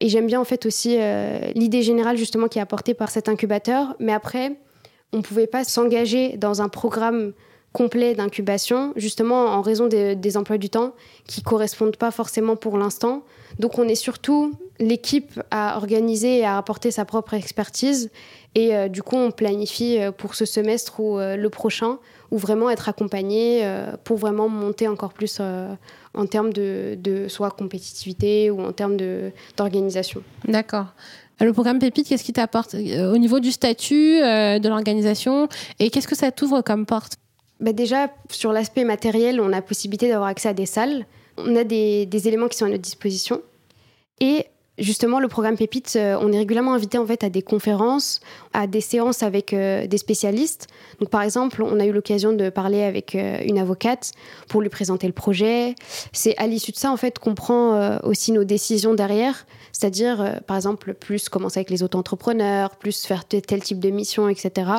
Et 0.00 0.08
j'aime 0.08 0.26
bien 0.26 0.40
en 0.40 0.44
fait 0.44 0.66
aussi 0.66 0.98
l'idée 1.54 1.82
générale 1.82 2.16
justement 2.16 2.48
qui 2.48 2.58
est 2.58 2.62
apportée 2.62 2.94
par 2.94 3.10
cet 3.10 3.28
incubateur, 3.28 3.94
mais 3.98 4.12
après 4.12 4.52
on 5.12 5.18
ne 5.18 5.22
pouvait 5.22 5.46
pas 5.46 5.64
s'engager 5.64 6.36
dans 6.38 6.62
un 6.62 6.68
programme 6.68 7.32
complet 7.72 8.14
d'incubation, 8.14 8.92
justement 8.96 9.46
en 9.46 9.62
raison 9.62 9.86
des 9.88 10.36
emplois 10.36 10.58
du 10.58 10.68
temps 10.68 10.92
qui 11.26 11.42
correspondent 11.42 11.96
pas 11.96 12.10
forcément 12.10 12.56
pour 12.56 12.76
l'instant. 12.76 13.22
Donc 13.58 13.78
on 13.78 13.88
est 13.88 13.94
surtout 13.94 14.52
l'équipe 14.78 15.40
à 15.50 15.76
organiser 15.76 16.38
et 16.38 16.44
à 16.44 16.58
apporter 16.58 16.90
sa 16.90 17.04
propre 17.04 17.34
expertise. 17.34 18.10
Et 18.54 18.74
euh, 18.74 18.88
du 18.88 19.02
coup, 19.02 19.16
on 19.16 19.30
planifie 19.30 19.98
euh, 19.98 20.12
pour 20.12 20.34
ce 20.34 20.44
semestre 20.44 21.00
ou 21.00 21.18
euh, 21.18 21.36
le 21.36 21.50
prochain, 21.50 21.98
ou 22.30 22.38
vraiment 22.38 22.70
être 22.70 22.88
accompagné 22.88 23.62
pour 24.04 24.16
vraiment 24.16 24.48
monter 24.48 24.88
encore 24.88 25.12
plus 25.12 25.38
en 25.40 26.26
termes 26.26 26.50
de, 26.50 26.96
de, 26.98 27.28
soit 27.28 27.50
compétitivité 27.50 28.50
ou 28.50 28.62
en 28.62 28.72
termes 28.72 28.96
d'organisation. 29.58 30.22
D'accord. 30.48 30.86
Le 31.40 31.52
programme 31.52 31.78
Pépite, 31.78 32.08
qu'est-ce 32.08 32.24
qui 32.24 32.32
t'apporte 32.32 32.74
au 32.74 33.18
niveau 33.18 33.38
du 33.38 33.50
statut, 33.50 34.18
de 34.18 34.66
l'organisation, 34.66 35.46
et 35.78 35.90
qu'est-ce 35.90 36.08
que 36.08 36.16
ça 36.16 36.30
t'ouvre 36.30 36.62
comme 36.62 36.86
porte? 36.86 37.18
Bah 37.62 37.72
Déjà, 37.72 38.10
sur 38.30 38.52
l'aspect 38.52 38.84
matériel, 38.84 39.40
on 39.40 39.52
a 39.52 39.62
possibilité 39.62 40.08
d'avoir 40.08 40.28
accès 40.28 40.48
à 40.48 40.54
des 40.54 40.66
salles. 40.66 41.06
On 41.38 41.56
a 41.56 41.64
des, 41.64 42.28
éléments 42.28 42.48
qui 42.48 42.58
sont 42.58 42.66
à 42.66 42.68
notre 42.68 42.82
disposition. 42.82 43.40
Justement, 44.78 45.20
le 45.20 45.28
programme 45.28 45.56
Pépite, 45.56 45.94
euh, 45.96 46.16
on 46.20 46.32
est 46.32 46.38
régulièrement 46.38 46.74
invité 46.74 46.98
en 46.98 47.06
fait 47.06 47.24
à 47.24 47.30
des 47.30 47.42
conférences, 47.42 48.20
à 48.52 48.66
des 48.66 48.80
séances 48.80 49.22
avec 49.22 49.52
euh, 49.52 49.86
des 49.86 49.98
spécialistes. 49.98 50.68
Donc, 51.00 51.10
par 51.10 51.22
exemple, 51.22 51.62
on 51.62 51.78
a 51.78 51.84
eu 51.84 51.92
l'occasion 51.92 52.32
de 52.32 52.48
parler 52.50 52.82
avec 52.82 53.14
euh, 53.14 53.38
une 53.44 53.58
avocate 53.58 54.12
pour 54.48 54.60
lui 54.60 54.68
présenter 54.68 55.06
le 55.06 55.12
projet. 55.12 55.74
C'est 56.12 56.36
à 56.38 56.46
l'issue 56.46 56.72
de 56.72 56.76
ça 56.76 56.90
en 56.90 56.96
fait 56.96 57.18
qu'on 57.18 57.34
prend 57.34 57.98
aussi 58.02 58.32
nos 58.32 58.44
décisions 58.44 58.94
derrière, 58.94 59.46
c'est-à-dire, 59.72 60.40
par 60.46 60.56
exemple, 60.56 60.94
plus 60.94 61.28
commencer 61.28 61.58
avec 61.58 61.70
les 61.70 61.82
auto-entrepreneurs, 61.82 62.76
plus 62.76 63.04
faire 63.04 63.24
tel 63.24 63.62
type 63.62 63.78
de 63.78 63.90
mission, 63.90 64.28
etc. 64.28 64.70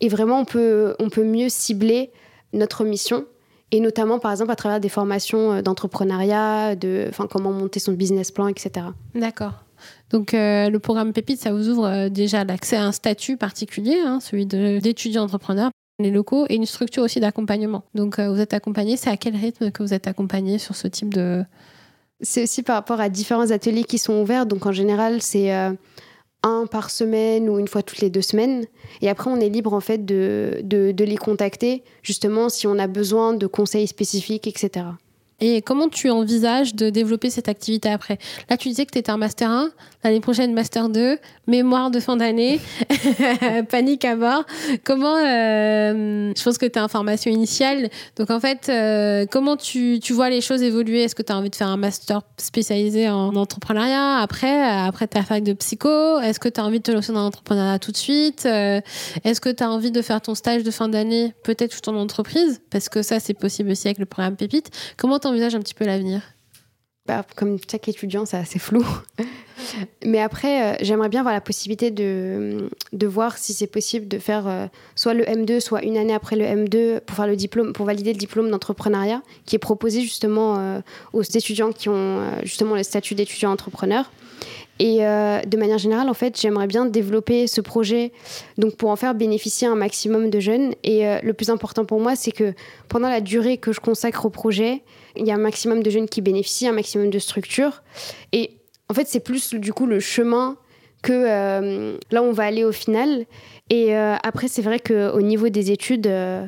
Et 0.00 0.08
vraiment, 0.08 0.40
on 0.40 0.44
peut, 0.44 0.94
on 0.98 1.08
peut 1.08 1.24
mieux 1.24 1.48
cibler 1.48 2.10
notre 2.52 2.84
mission 2.84 3.26
et 3.72 3.80
notamment 3.80 4.18
par 4.18 4.30
exemple 4.30 4.50
à 4.50 4.56
travers 4.56 4.80
des 4.80 4.88
formations 4.88 5.52
euh, 5.52 5.62
d'entrepreneuriat, 5.62 6.76
de 6.76 7.06
enfin 7.08 7.26
comment 7.30 7.52
monter 7.52 7.80
son 7.80 7.92
business 7.92 8.30
plan, 8.30 8.48
etc. 8.48 8.86
D'accord. 9.14 9.52
Donc 10.10 10.32
le 10.32 10.76
programme 10.78 11.12
Pépite, 11.12 11.38
ça 11.38 11.52
vous 11.52 11.68
ouvre 11.68 12.08
déjà 12.08 12.44
l'accès 12.44 12.76
à 12.76 12.84
un 12.84 12.92
statut 12.92 13.36
particulier, 13.36 13.98
hein, 13.98 14.20
celui 14.20 14.46
d'étudiant 14.46 15.22
entrepreneur 15.22 15.70
les 15.98 16.10
locaux 16.10 16.46
et 16.48 16.54
une 16.54 16.64
structure 16.64 17.02
aussi 17.02 17.20
d'accompagnement. 17.20 17.84
Donc 17.94 18.18
vous 18.18 18.40
êtes 18.40 18.54
accompagné, 18.54 18.96
c'est 18.96 19.10
à 19.10 19.18
quel 19.18 19.36
rythme 19.36 19.70
que 19.70 19.82
vous 19.82 19.92
êtes 19.92 20.06
accompagné 20.06 20.58
sur 20.58 20.76
ce 20.76 20.88
type 20.88 21.12
de... 21.12 21.44
C'est 22.22 22.44
aussi 22.44 22.62
par 22.62 22.76
rapport 22.76 23.00
à 23.00 23.10
différents 23.10 23.50
ateliers 23.50 23.84
qui 23.84 23.98
sont 23.98 24.14
ouverts. 24.22 24.46
Donc 24.46 24.64
en 24.64 24.72
général, 24.72 25.20
c'est 25.20 25.52
un 26.46 26.66
par 26.66 26.90
semaine 26.90 27.48
ou 27.48 27.58
une 27.58 27.68
fois 27.68 27.82
toutes 27.82 28.00
les 28.00 28.10
deux 28.10 28.22
semaines. 28.22 28.64
Et 29.02 29.08
après, 29.08 29.30
on 29.30 29.36
est 29.36 29.48
libre 29.48 29.74
en 29.74 29.80
fait 29.80 30.04
de, 30.04 30.60
de, 30.62 30.92
de 30.92 31.04
les 31.04 31.16
contacter, 31.16 31.82
justement, 32.02 32.48
si 32.48 32.66
on 32.66 32.78
a 32.78 32.86
besoin 32.86 33.34
de 33.34 33.46
conseils 33.46 33.86
spécifiques, 33.86 34.46
etc. 34.46 34.86
Et 35.40 35.60
comment 35.60 35.88
tu 35.88 36.08
envisages 36.08 36.74
de 36.74 36.88
développer 36.88 37.28
cette 37.28 37.48
activité 37.48 37.90
après? 37.90 38.18
Là, 38.48 38.56
tu 38.56 38.68
disais 38.68 38.86
que 38.86 38.92
tu 38.92 38.98
étais 38.98 39.10
un 39.10 39.18
Master 39.18 39.50
1, 39.50 39.70
l'année 40.02 40.20
prochaine 40.20 40.54
Master 40.54 40.88
2, 40.88 41.18
mémoire 41.46 41.90
de 41.90 42.00
fin 42.00 42.16
d'année, 42.16 42.58
panique 43.68 44.06
à 44.06 44.16
bord. 44.16 44.44
Comment, 44.82 45.16
euh, 45.16 46.32
je 46.34 46.42
pense 46.42 46.56
que 46.56 46.64
tu 46.64 46.78
es 46.78 46.80
en 46.80 46.88
formation 46.88 47.30
initiale, 47.30 47.90
donc 48.16 48.30
en 48.30 48.40
fait, 48.40 48.70
euh, 48.70 49.26
comment 49.30 49.58
tu, 49.58 50.00
tu, 50.02 50.14
vois 50.14 50.30
les 50.30 50.40
choses 50.40 50.62
évoluer? 50.62 51.02
Est-ce 51.02 51.14
que 51.14 51.22
tu 51.22 51.32
as 51.32 51.36
envie 51.36 51.50
de 51.50 51.56
faire 51.56 51.68
un 51.68 51.76
Master 51.76 52.22
spécialisé 52.38 53.10
en 53.10 53.36
entrepreneuriat 53.36 54.18
après, 54.18 54.62
après 54.62 55.06
ta 55.06 55.22
fac 55.22 55.42
de 55.42 55.52
psycho? 55.52 56.18
Est-ce 56.20 56.40
que 56.40 56.48
tu 56.48 56.60
as 56.60 56.64
envie 56.64 56.78
de 56.78 56.84
te 56.84 56.92
lancer 56.92 57.12
dans 57.12 57.22
l'entrepreneuriat 57.22 57.78
tout 57.78 57.92
de 57.92 57.96
suite? 57.98 58.44
Euh, 58.46 58.80
Est-ce 59.24 59.42
que 59.42 59.50
tu 59.50 59.62
as 59.62 59.70
envie 59.70 59.90
de 59.90 60.00
faire 60.00 60.22
ton 60.22 60.34
stage 60.34 60.62
de 60.62 60.70
fin 60.70 60.88
d'année, 60.88 61.34
peut-être 61.42 61.78
tout 61.78 61.90
en 61.90 61.96
entreprise? 61.96 62.62
Parce 62.70 62.88
que 62.88 63.02
ça, 63.02 63.20
c'est 63.20 63.34
possible 63.34 63.70
aussi 63.70 63.86
avec 63.86 63.98
le 63.98 64.06
programme 64.06 64.36
Pépite. 64.36 64.70
Comment 64.96 65.18
envisage 65.26 65.54
un 65.54 65.60
petit 65.60 65.74
peu 65.74 65.84
l'avenir? 65.84 66.22
Bah, 67.06 67.24
Comme 67.36 67.58
chaque 67.70 67.88
étudiant, 67.88 68.26
c'est 68.26 68.36
assez 68.36 68.58
flou. 68.58 68.84
Mais 70.04 70.20
après, 70.20 70.62
euh, 70.62 70.76
j'aimerais 70.82 71.08
bien 71.08 71.20
avoir 71.20 71.34
la 71.34 71.40
possibilité 71.40 71.90
de, 71.90 72.68
de 72.92 73.06
voir 73.06 73.38
si 73.38 73.52
c'est 73.52 73.66
possible 73.66 74.08
de 74.08 74.18
faire 74.18 74.46
euh, 74.48 74.66
soit 74.96 75.14
le 75.14 75.24
M2, 75.24 75.60
soit 75.60 75.82
une 75.84 75.96
année 75.96 76.14
après 76.14 76.36
le 76.36 76.44
M2 76.44 77.00
pour 77.00 77.16
faire 77.16 77.26
le 77.26 77.36
diplôme, 77.36 77.72
pour 77.72 77.86
valider 77.86 78.12
le 78.12 78.18
diplôme 78.18 78.50
d'entrepreneuriat 78.50 79.22
qui 79.44 79.56
est 79.56 79.60
proposé 79.60 80.02
justement 80.02 80.58
euh, 80.58 80.80
aux 81.12 81.22
étudiants 81.22 81.72
qui 81.72 81.88
ont 81.88 82.22
justement 82.42 82.74
le 82.74 82.82
statut 82.82 83.14
d'étudiant 83.14 83.50
entrepreneur. 83.50 84.10
Et 84.78 84.98
de 84.98 85.56
manière 85.56 85.78
générale, 85.78 86.08
en 86.08 86.14
fait, 86.14 86.38
j'aimerais 86.38 86.66
bien 86.66 86.84
développer 86.84 87.46
ce 87.46 87.62
projet 87.62 88.12
donc 88.58 88.76
pour 88.76 88.90
en 88.90 88.96
faire 88.96 89.14
bénéficier 89.14 89.66
un 89.66 89.74
maximum 89.74 90.28
de 90.28 90.38
jeunes. 90.38 90.74
Et 90.84 91.04
le 91.22 91.32
plus 91.32 91.48
important 91.48 91.86
pour 91.86 91.98
moi, 91.98 92.14
c'est 92.14 92.32
que 92.32 92.52
pendant 92.88 93.08
la 93.08 93.22
durée 93.22 93.56
que 93.56 93.72
je 93.72 93.80
consacre 93.80 94.26
au 94.26 94.30
projet, 94.30 94.82
il 95.16 95.26
y 95.26 95.30
a 95.30 95.34
un 95.34 95.38
maximum 95.38 95.82
de 95.82 95.90
jeunes 95.90 96.08
qui 96.08 96.20
bénéficient, 96.20 96.68
un 96.68 96.72
maximum 96.72 97.10
de 97.10 97.18
structures. 97.18 97.82
Et 98.32 98.50
en 98.88 98.94
fait, 98.94 99.06
c'est 99.08 99.20
plus 99.20 99.54
du 99.54 99.72
coup 99.72 99.86
le 99.86 100.00
chemin 100.00 100.56
que 101.02 101.12
euh, 101.12 101.98
là 102.10 102.22
on 102.22 102.32
va 102.32 102.44
aller 102.44 102.64
au 102.64 102.72
final. 102.72 103.26
Et 103.70 103.96
euh, 103.96 104.16
après, 104.22 104.48
c'est 104.48 104.62
vrai 104.62 104.80
qu'au 104.80 105.20
niveau 105.20 105.48
des 105.48 105.70
études, 105.70 106.06
euh, 106.06 106.44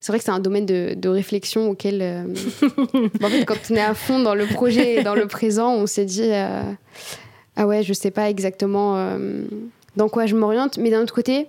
c'est 0.00 0.12
vrai 0.12 0.18
que 0.18 0.24
c'est 0.24 0.30
un 0.30 0.40
domaine 0.40 0.66
de, 0.66 1.08
réflexion 1.08 1.70
auquel, 1.70 2.02
en 3.22 3.28
fait, 3.28 3.44
quand 3.46 3.56
on 3.70 3.74
est 3.74 3.80
à 3.80 3.94
fond 3.94 4.20
dans 4.20 4.34
le 4.34 4.46
projet 4.46 4.96
et 4.96 5.02
dans 5.02 5.14
le 5.14 5.26
présent, 5.26 5.72
on 5.74 5.86
s'est 5.86 6.04
dit 6.04 6.30
ah 7.56 7.66
ouais, 7.66 7.82
je 7.82 7.92
sais 7.92 8.10
pas 8.10 8.30
exactement 8.30 9.18
dans 9.96 10.08
quoi 10.08 10.26
je 10.26 10.36
m'oriente. 10.36 10.78
Mais 10.78 10.90
d'un 10.90 11.02
autre 11.02 11.14
côté, 11.14 11.46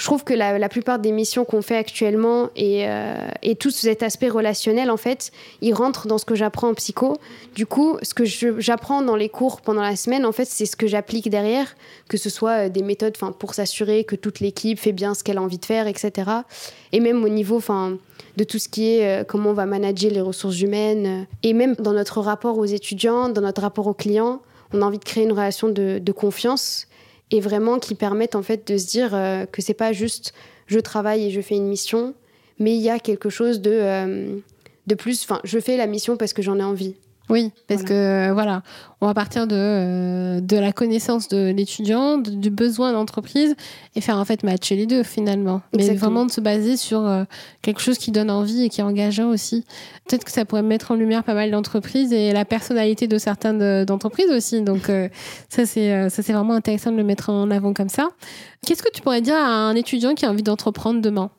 je 0.00 0.06
trouve 0.06 0.24
que 0.24 0.32
la, 0.32 0.68
plupart 0.70 0.98
des 0.98 1.12
missions 1.12 1.44
qu'on 1.44 1.60
fait 1.60 1.76
actuellement 1.76 2.48
et, 2.56 2.88
euh, 2.88 3.28
et, 3.42 3.54
tout 3.54 3.70
cet 3.70 4.02
aspect 4.02 4.30
relationnel, 4.30 4.90
en 4.90 4.96
fait, 4.96 5.30
il 5.60 5.74
rentre 5.74 6.06
dans 6.06 6.16
ce 6.16 6.24
que 6.24 6.34
j'apprends 6.34 6.70
en 6.70 6.74
psycho. 6.74 7.18
Du 7.54 7.66
coup, 7.66 7.98
ce 8.02 8.14
que 8.14 8.24
j'apprends 8.24 9.02
dans 9.02 9.14
les 9.14 9.28
cours 9.28 9.60
pendant 9.60 9.82
la 9.82 9.96
semaine, 9.96 10.24
en 10.24 10.32
fait, 10.32 10.46
c'est 10.46 10.64
ce 10.64 10.74
que 10.74 10.86
j'applique 10.86 11.28
derrière, 11.28 11.76
que 12.08 12.16
ce 12.16 12.30
soit 12.30 12.66
euh, 12.66 12.68
des 12.70 12.82
méthodes 12.82 13.18
pour 13.38 13.52
s'assurer 13.52 14.04
que 14.04 14.16
toute 14.16 14.40
l'équipe 14.40 14.78
fait 14.78 14.92
bien 14.92 15.12
ce 15.12 15.22
qu'elle 15.22 15.36
a 15.36 15.42
envie 15.42 15.58
de 15.58 15.66
faire, 15.66 15.86
etc. 15.86 16.30
Et 16.92 17.00
même 17.00 17.22
au 17.22 17.28
niveau 17.28 17.62
de 18.38 18.44
tout 18.44 18.58
ce 18.58 18.70
qui 18.70 18.94
est 18.94 19.20
euh, 19.20 19.24
comment 19.24 19.50
on 19.50 19.54
va 19.54 19.66
manager 19.66 20.10
les 20.10 20.22
ressources 20.22 20.62
humaines, 20.62 21.26
et 21.42 21.52
même 21.52 21.74
dans 21.74 21.92
notre 21.92 22.22
rapport 22.22 22.56
aux 22.56 22.64
étudiants, 22.64 23.28
dans 23.28 23.42
notre 23.42 23.60
rapport 23.60 23.86
aux 23.86 23.92
clients, 23.92 24.40
on 24.72 24.82
a 24.82 24.84
envie 24.84 24.98
de 24.98 25.04
créer 25.04 25.24
une 25.24 25.32
relation 25.32 25.68
de, 25.68 26.12
confiance 26.12 26.86
et 27.30 27.40
vraiment 27.40 27.78
qui 27.78 27.94
permettent 27.94 28.34
en 28.34 28.42
fait 28.42 28.66
de 28.66 28.76
se 28.76 28.86
dire 28.86 29.14
euh, 29.14 29.46
que 29.46 29.62
c'est 29.62 29.74
pas 29.74 29.92
juste 29.92 30.32
je 30.66 30.78
travaille 30.78 31.26
et 31.26 31.30
je 31.30 31.40
fais 31.40 31.56
une 31.56 31.66
mission, 31.66 32.14
mais 32.58 32.74
il 32.76 32.80
y 32.80 32.90
a 32.90 33.00
quelque 33.00 33.28
chose 33.28 33.60
de, 33.60 33.72
euh, 33.72 34.36
de 34.86 34.94
plus. 34.94 35.24
Enfin, 35.24 35.40
je 35.42 35.58
fais 35.58 35.76
la 35.76 35.88
mission 35.88 36.16
parce 36.16 36.32
que 36.32 36.42
j'en 36.42 36.58
ai 36.58 36.62
envie. 36.62 36.94
Oui, 37.30 37.52
parce 37.68 37.84
que 37.84 37.92
euh, 37.92 38.32
voilà, 38.32 38.62
on 39.00 39.06
va 39.06 39.14
partir 39.14 39.46
de, 39.46 39.54
euh, 39.56 40.40
de 40.40 40.56
la 40.56 40.72
connaissance 40.72 41.28
de 41.28 41.52
l'étudiant, 41.52 42.18
du 42.18 42.50
besoin 42.50 42.92
d'entreprise 42.92 43.54
et 43.94 44.00
faire 44.00 44.18
en 44.18 44.24
fait 44.24 44.42
matcher 44.42 44.74
les 44.74 44.86
deux 44.86 45.04
finalement. 45.04 45.62
Mais 45.76 45.94
vraiment 45.94 46.26
de 46.26 46.32
se 46.32 46.40
baser 46.40 46.76
sur 46.76 47.06
euh, 47.06 47.22
quelque 47.62 47.80
chose 47.80 47.98
qui 47.98 48.10
donne 48.10 48.32
envie 48.32 48.64
et 48.64 48.68
qui 48.68 48.80
est 48.80 48.84
engageant 48.84 49.28
aussi. 49.28 49.64
Peut-être 50.08 50.24
que 50.24 50.32
ça 50.32 50.44
pourrait 50.44 50.62
mettre 50.62 50.90
en 50.90 50.96
lumière 50.96 51.22
pas 51.22 51.34
mal 51.34 51.52
d'entreprises 51.52 52.12
et 52.12 52.32
la 52.32 52.44
personnalité 52.44 53.06
de 53.06 53.16
certaines 53.16 53.84
d'entreprises 53.84 54.30
aussi. 54.30 54.62
Donc 54.62 54.90
ça 55.48 55.66
c'est 55.66 56.10
ça 56.10 56.22
c'est 56.22 56.32
vraiment 56.32 56.54
intéressant 56.54 56.90
de 56.90 56.96
le 56.96 57.04
mettre 57.04 57.30
en 57.30 57.50
avant 57.52 57.72
comme 57.72 57.88
ça. 57.88 58.08
Qu'est-ce 58.66 58.82
que 58.82 58.90
tu 58.90 59.02
pourrais 59.02 59.20
dire 59.20 59.36
à 59.36 59.68
un 59.68 59.76
étudiant 59.76 60.14
qui 60.14 60.26
a 60.26 60.30
envie 60.30 60.42
d'entreprendre 60.42 61.00
demain? 61.00 61.30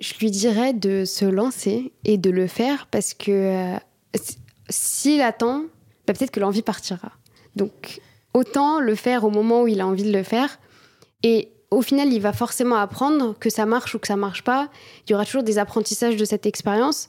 Je 0.00 0.14
lui 0.20 0.30
dirais 0.32 0.72
de 0.72 1.04
se 1.04 1.24
lancer 1.24 1.92
et 2.04 2.18
de 2.18 2.30
le 2.30 2.48
faire 2.48 2.88
parce 2.90 3.14
que 3.14 3.78
s'il 4.68 5.20
attend, 5.20 5.64
bah, 6.06 6.14
peut-être 6.14 6.30
que 6.30 6.40
l'envie 6.40 6.62
partira. 6.62 7.12
Donc, 7.56 8.00
autant 8.34 8.80
le 8.80 8.94
faire 8.94 9.24
au 9.24 9.30
moment 9.30 9.62
où 9.62 9.68
il 9.68 9.80
a 9.80 9.86
envie 9.86 10.04
de 10.04 10.12
le 10.12 10.22
faire. 10.22 10.58
Et 11.22 11.50
au 11.70 11.82
final, 11.82 12.12
il 12.12 12.20
va 12.20 12.32
forcément 12.32 12.76
apprendre 12.76 13.34
que 13.38 13.50
ça 13.50 13.66
marche 13.66 13.94
ou 13.94 13.98
que 13.98 14.06
ça 14.06 14.16
marche 14.16 14.44
pas. 14.44 14.68
Il 15.06 15.12
y 15.12 15.14
aura 15.14 15.24
toujours 15.24 15.42
des 15.42 15.58
apprentissages 15.58 16.16
de 16.16 16.24
cette 16.24 16.46
expérience. 16.46 17.08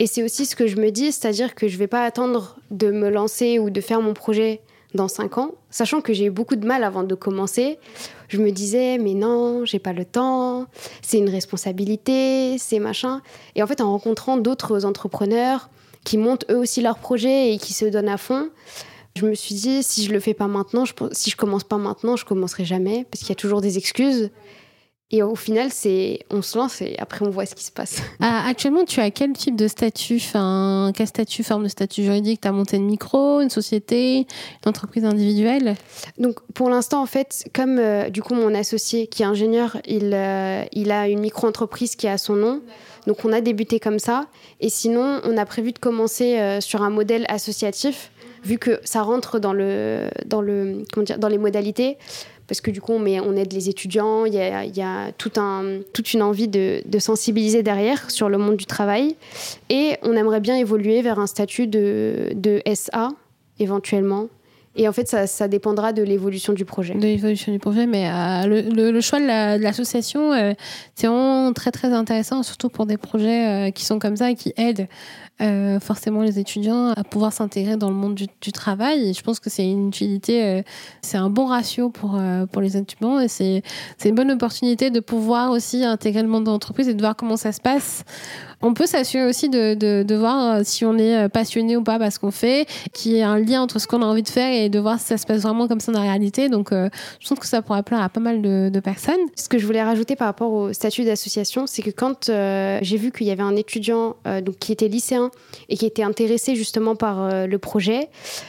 Et 0.00 0.06
c'est 0.06 0.22
aussi 0.22 0.44
ce 0.44 0.56
que 0.56 0.66
je 0.66 0.76
me 0.76 0.90
dis, 0.90 1.12
c'est-à-dire 1.12 1.54
que 1.54 1.68
je 1.68 1.78
vais 1.78 1.86
pas 1.86 2.04
attendre 2.04 2.56
de 2.70 2.90
me 2.90 3.08
lancer 3.08 3.58
ou 3.58 3.70
de 3.70 3.80
faire 3.80 4.00
mon 4.00 4.12
projet 4.12 4.60
dans 4.92 5.08
cinq 5.08 5.38
ans, 5.38 5.52
sachant 5.70 6.00
que 6.00 6.12
j'ai 6.12 6.26
eu 6.26 6.30
beaucoup 6.30 6.56
de 6.56 6.66
mal 6.66 6.84
avant 6.84 7.02
de 7.02 7.14
commencer. 7.14 7.78
Je 8.28 8.38
me 8.38 8.50
disais, 8.50 8.98
mais 8.98 9.14
non, 9.14 9.64
j'ai 9.64 9.80
pas 9.80 9.92
le 9.92 10.04
temps, 10.04 10.66
c'est 11.02 11.18
une 11.18 11.28
responsabilité, 11.28 12.58
c'est 12.58 12.78
machin. 12.78 13.20
Et 13.56 13.62
en 13.62 13.66
fait, 13.66 13.80
en 13.80 13.90
rencontrant 13.90 14.36
d'autres 14.36 14.84
entrepreneurs, 14.84 15.68
qui 16.04 16.18
montent 16.18 16.44
eux 16.50 16.58
aussi 16.58 16.80
leur 16.80 16.98
projet 16.98 17.52
et 17.52 17.58
qui 17.58 17.72
se 17.72 17.84
donnent 17.86 18.08
à 18.08 18.18
fond. 18.18 18.50
Je 19.16 19.26
me 19.26 19.34
suis 19.34 19.54
dit, 19.54 19.82
si 19.82 20.04
je 20.04 20.12
le 20.12 20.20
fais 20.20 20.34
pas 20.34 20.48
maintenant, 20.48 20.84
je, 20.84 20.92
si 21.12 21.30
je 21.30 21.36
commence 21.36 21.64
pas 21.64 21.78
maintenant, 21.78 22.16
je 22.16 22.24
commencerai 22.24 22.64
jamais, 22.64 23.06
parce 23.10 23.20
qu'il 23.20 23.28
y 23.28 23.32
a 23.32 23.36
toujours 23.36 23.60
des 23.60 23.78
excuses. 23.78 24.30
Et 25.10 25.22
au 25.22 25.36
final, 25.36 25.68
c'est 25.70 26.20
on 26.30 26.42
se 26.42 26.58
lance 26.58 26.82
et 26.82 26.96
après 26.98 27.24
on 27.24 27.30
voit 27.30 27.46
ce 27.46 27.54
qui 27.54 27.62
se 27.62 27.70
passe. 27.70 28.02
Ah, 28.20 28.44
actuellement, 28.48 28.84
tu 28.84 29.00
as 29.00 29.10
quel 29.10 29.32
type 29.32 29.54
de 29.54 29.68
statut 29.68 30.16
enfin, 30.16 30.90
Quel 30.94 31.06
statut, 31.06 31.44
forme 31.44 31.64
de 31.64 31.68
statut 31.68 32.02
juridique? 32.02 32.40
Tu 32.40 32.48
as 32.48 32.52
monté 32.52 32.78
une 32.78 32.86
micro, 32.86 33.40
une 33.40 33.50
société, 33.50 34.20
une 34.20 34.26
entreprise 34.68 35.04
individuelle? 35.04 35.76
Donc 36.18 36.40
pour 36.54 36.70
l'instant, 36.70 37.02
en 37.02 37.06
fait, 37.06 37.44
comme 37.52 37.78
euh, 37.78 38.08
du 38.08 38.22
coup 38.22 38.34
mon 38.34 38.54
associé 38.54 39.06
qui 39.06 39.22
est 39.22 39.26
ingénieur, 39.26 39.76
il, 39.86 40.12
euh, 40.14 40.64
il 40.72 40.90
a 40.90 41.06
une 41.06 41.20
micro-entreprise 41.20 41.94
qui 41.94 42.08
a 42.08 42.18
son 42.18 42.34
nom. 42.34 42.62
Donc 43.06 43.24
on 43.24 43.32
a 43.32 43.40
débuté 43.40 43.80
comme 43.80 43.98
ça. 43.98 44.26
Et 44.60 44.68
sinon, 44.68 45.20
on 45.24 45.36
a 45.36 45.44
prévu 45.46 45.72
de 45.72 45.78
commencer 45.78 46.38
euh, 46.38 46.60
sur 46.60 46.82
un 46.82 46.90
modèle 46.90 47.26
associatif, 47.28 48.10
vu 48.44 48.58
que 48.58 48.80
ça 48.84 49.02
rentre 49.02 49.38
dans, 49.38 49.52
le, 49.52 50.08
dans, 50.26 50.40
le, 50.40 50.84
dans 51.18 51.28
les 51.28 51.38
modalités. 51.38 51.96
Parce 52.46 52.60
que 52.60 52.70
du 52.70 52.80
coup, 52.80 52.92
on, 52.92 53.02
on 53.02 53.36
aide 53.36 53.52
les 53.52 53.70
étudiants, 53.70 54.26
il 54.26 54.34
y 54.34 54.40
a, 54.40 54.60
un, 54.60 55.12
toute 55.16 56.12
une 56.12 56.22
envie 56.22 56.48
de, 56.48 56.82
de, 56.84 56.98
sensibiliser 56.98 57.62
derrière 57.62 58.10
sur 58.10 58.28
le 58.28 58.36
monde 58.36 58.56
du 58.56 58.66
travail. 58.66 59.16
Et 59.70 59.96
on 60.02 60.12
aimerait 60.12 60.40
bien 60.40 60.56
évoluer 60.56 61.00
vers 61.00 61.18
un 61.18 61.26
statut 61.26 61.66
de, 61.66 62.32
de 62.34 62.60
SA, 62.74 63.08
éventuellement, 63.58 64.28
et 64.76 64.88
en 64.88 64.92
fait, 64.92 65.06
ça, 65.08 65.48
dépendra 65.48 65.92
de 65.92 66.02
l'évolution 66.02 66.52
du 66.52 66.64
projet. 66.64 66.94
De 66.94 67.00
l'évolution 67.00 67.52
du 67.52 67.60
projet, 67.60 67.86
mais 67.86 68.08
euh, 68.08 68.90
le, 68.92 69.00
choix 69.00 69.20
de 69.20 69.62
l'association, 69.62 70.32
euh, 70.32 70.52
c'est 70.96 71.06
vraiment 71.06 71.52
très 71.52 71.70
très 71.70 71.92
intéressant, 71.92 72.42
surtout 72.42 72.68
pour 72.68 72.86
des 72.86 72.96
projets 72.96 73.68
euh, 73.68 73.70
qui 73.70 73.84
sont 73.84 74.00
comme 74.00 74.16
ça 74.16 74.30
et 74.30 74.34
qui 74.34 74.52
aident 74.56 74.88
forcément 75.82 76.22
les 76.22 76.38
étudiants 76.38 76.90
à 76.90 77.02
pouvoir 77.02 77.32
s'intégrer 77.32 77.76
dans 77.76 77.88
le 77.88 77.96
monde 77.96 78.14
du, 78.14 78.52
travail. 78.52 79.12
Je 79.12 79.20
pense 79.20 79.40
que 79.40 79.50
c'est 79.50 79.68
une 79.68 79.88
utilité, 79.88 80.62
c'est 81.02 81.18
un 81.18 81.28
bon 81.28 81.46
ratio 81.46 81.90
pour, 81.90 82.18
pour 82.52 82.62
les 82.62 82.76
étudiants 82.76 83.18
et 83.18 83.26
c'est 83.26 83.62
une 84.04 84.14
bonne 84.14 84.30
opportunité 84.30 84.90
de 84.90 85.00
pouvoir 85.00 85.50
aussi 85.50 85.84
intégrer 85.84 86.22
le 86.22 86.28
monde 86.28 86.44
de 86.44 86.50
l'entreprise 86.50 86.88
et 86.88 86.94
de 86.94 87.00
voir 87.00 87.16
comment 87.16 87.36
ça 87.36 87.50
se 87.50 87.60
passe 87.60 88.04
on 88.64 88.72
peut 88.72 88.86
s'assurer 88.86 89.26
aussi 89.26 89.50
de, 89.50 90.14
voir 90.14 90.64
si 90.64 90.84
on 90.84 90.96
est 90.96 91.28
passionné 91.28 91.76
ou 91.76 91.82
pas 91.82 91.98
parce 91.98 92.18
qu'on 92.18 92.30
fait, 92.30 92.66
qu'il 92.92 93.12
y 93.12 93.18
ait 93.18 93.22
un 93.22 93.38
lien 93.38 93.60
entre 93.60 93.78
ce 93.78 93.86
qu'on 93.86 94.00
a 94.00 94.06
envie 94.06 94.22
de 94.22 94.28
faire 94.28 94.52
et 94.52 94.70
de 94.70 94.78
voir 94.78 94.98
si 94.98 95.06
ça 95.06 95.18
se 95.18 95.26
passe 95.26 95.42
vraiment 95.42 95.68
comme 95.68 95.80
ça 95.80 95.92
dans 95.92 96.00
la 96.00 96.06
réalité. 96.06 96.48
Donc, 96.48 96.70
je 96.72 97.28
pense 97.28 97.38
que 97.38 97.46
ça 97.46 97.60
pourrait 97.60 97.82
plaire 97.82 98.00
à 98.00 98.08
pas 98.08 98.20
mal 98.20 98.40
de, 98.40 98.70
de, 98.72 98.80
personnes. 98.80 99.20
Ce 99.36 99.48
que 99.48 99.58
je 99.58 99.66
voulais 99.66 99.82
rajouter 99.82 100.16
par 100.16 100.28
rapport 100.28 100.50
au 100.52 100.72
statut 100.72 101.04
d'association, 101.04 101.66
c'est 101.66 101.82
que 101.82 101.90
quand 101.90 102.30
j'ai 102.30 102.96
vu 102.96 103.12
qu'il 103.12 103.26
y 103.26 103.30
avait 103.30 103.42
un 103.42 103.56
étudiant 103.56 104.16
donc, 104.24 104.58
qui 104.58 104.72
était 104.72 104.88
lycéen 104.88 105.30
et 105.68 105.76
qui 105.76 105.84
était 105.84 106.02
intéressé 106.02 106.56
justement 106.56 106.96
par 106.96 107.46
le 107.46 107.58
projet, 107.58 108.08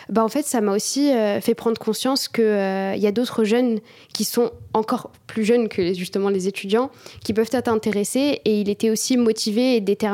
bah, 0.10 0.24
en 0.24 0.30
fait, 0.30 0.46
ça 0.46 0.62
m'a 0.62 0.74
aussi 0.74 1.12
fait 1.42 1.56
prendre 1.56 1.78
conscience 1.78 2.30
qu'il 2.30 2.44
y 2.46 3.08
a 3.08 3.12
d'autres 3.12 3.44
jeunes 3.44 3.80
qui 4.14 4.24
sont 4.24 4.52
encore 4.74 5.12
plus 5.28 5.44
jeunes 5.44 5.68
que 5.68 5.94
justement 5.94 6.30
les 6.30 6.48
étudiants, 6.48 6.90
qui 7.24 7.34
peuvent 7.34 7.50
être 7.52 7.68
intéressés. 7.68 8.40
Et 8.46 8.62
il 8.62 8.70
était 8.70 8.90
aussi 8.90 9.18
motivé 9.18 9.76
et 9.76 9.82
déterminé. 9.82 10.05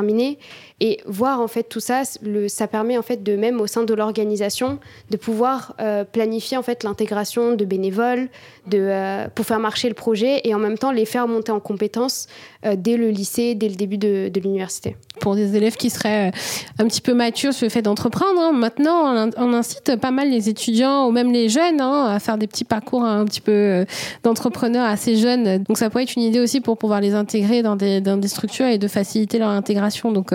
Et 0.84 0.98
voir 1.06 1.40
en 1.40 1.46
fait 1.46 1.62
tout 1.62 1.78
ça, 1.78 2.02
le, 2.22 2.48
ça 2.48 2.66
permet 2.66 2.98
en 2.98 3.02
fait 3.02 3.22
de 3.22 3.36
même 3.36 3.60
au 3.60 3.68
sein 3.68 3.84
de 3.84 3.94
l'organisation 3.94 4.80
de 5.10 5.16
pouvoir 5.16 5.76
euh, 5.80 6.02
planifier 6.04 6.56
en 6.56 6.62
fait 6.62 6.82
l'intégration 6.82 7.54
de 7.54 7.64
bénévoles, 7.64 8.28
de, 8.66 8.78
euh, 8.80 9.28
pour 9.32 9.46
faire 9.46 9.60
marcher 9.60 9.88
le 9.88 9.94
projet 9.94 10.40
et 10.42 10.54
en 10.56 10.58
même 10.58 10.78
temps 10.78 10.90
les 10.90 11.04
faire 11.04 11.28
monter 11.28 11.52
en 11.52 11.60
compétences 11.60 12.26
euh, 12.66 12.74
dès 12.76 12.96
le 12.96 13.10
lycée, 13.10 13.54
dès 13.54 13.68
le 13.68 13.76
début 13.76 13.96
de, 13.96 14.30
l'université. 14.42 14.96
Pour 15.20 15.36
des 15.36 15.54
élèves 15.54 15.76
qui 15.76 15.88
seraient 15.88 16.32
un 16.80 16.86
petit 16.86 17.00
peu 17.00 17.14
matures 17.14 17.54
sur 17.54 17.66
le 17.66 17.70
fait 17.70 17.82
d'entreprendre, 17.82 18.40
hein, 18.40 18.52
maintenant 18.52 19.30
on, 19.36 19.52
incite 19.52 19.94
pas 20.00 20.10
mal 20.10 20.30
les 20.30 20.48
étudiants 20.48 21.06
ou 21.06 21.12
même 21.12 21.30
les 21.30 21.48
jeunes 21.48 21.80
hein, 21.80 22.06
à 22.06 22.18
faire 22.18 22.38
des 22.38 22.48
petits 22.48 22.64
parcours 22.64 23.04
un 23.04 23.24
petit 23.24 23.40
peu 23.40 23.84
d'entrepreneurs 24.24 24.86
assez 24.86 25.16
jeunes. 25.16 25.62
Donc 25.62 25.78
ça 25.78 25.90
pourrait 25.90 26.02
être 26.02 26.16
une 26.16 26.22
idée 26.22 26.40
aussi 26.40 26.60
pour 26.60 26.76
pouvoir 26.76 27.00
les 27.00 27.14
intégrer 27.14 27.62
dans 27.62 27.76
des 27.76 28.28
structures 28.28 28.66
et 28.66 28.78
de 28.78 28.88
faciliter 28.88 29.38
leur 29.38 29.50
intégration. 29.50 29.81
Donc 30.12 30.32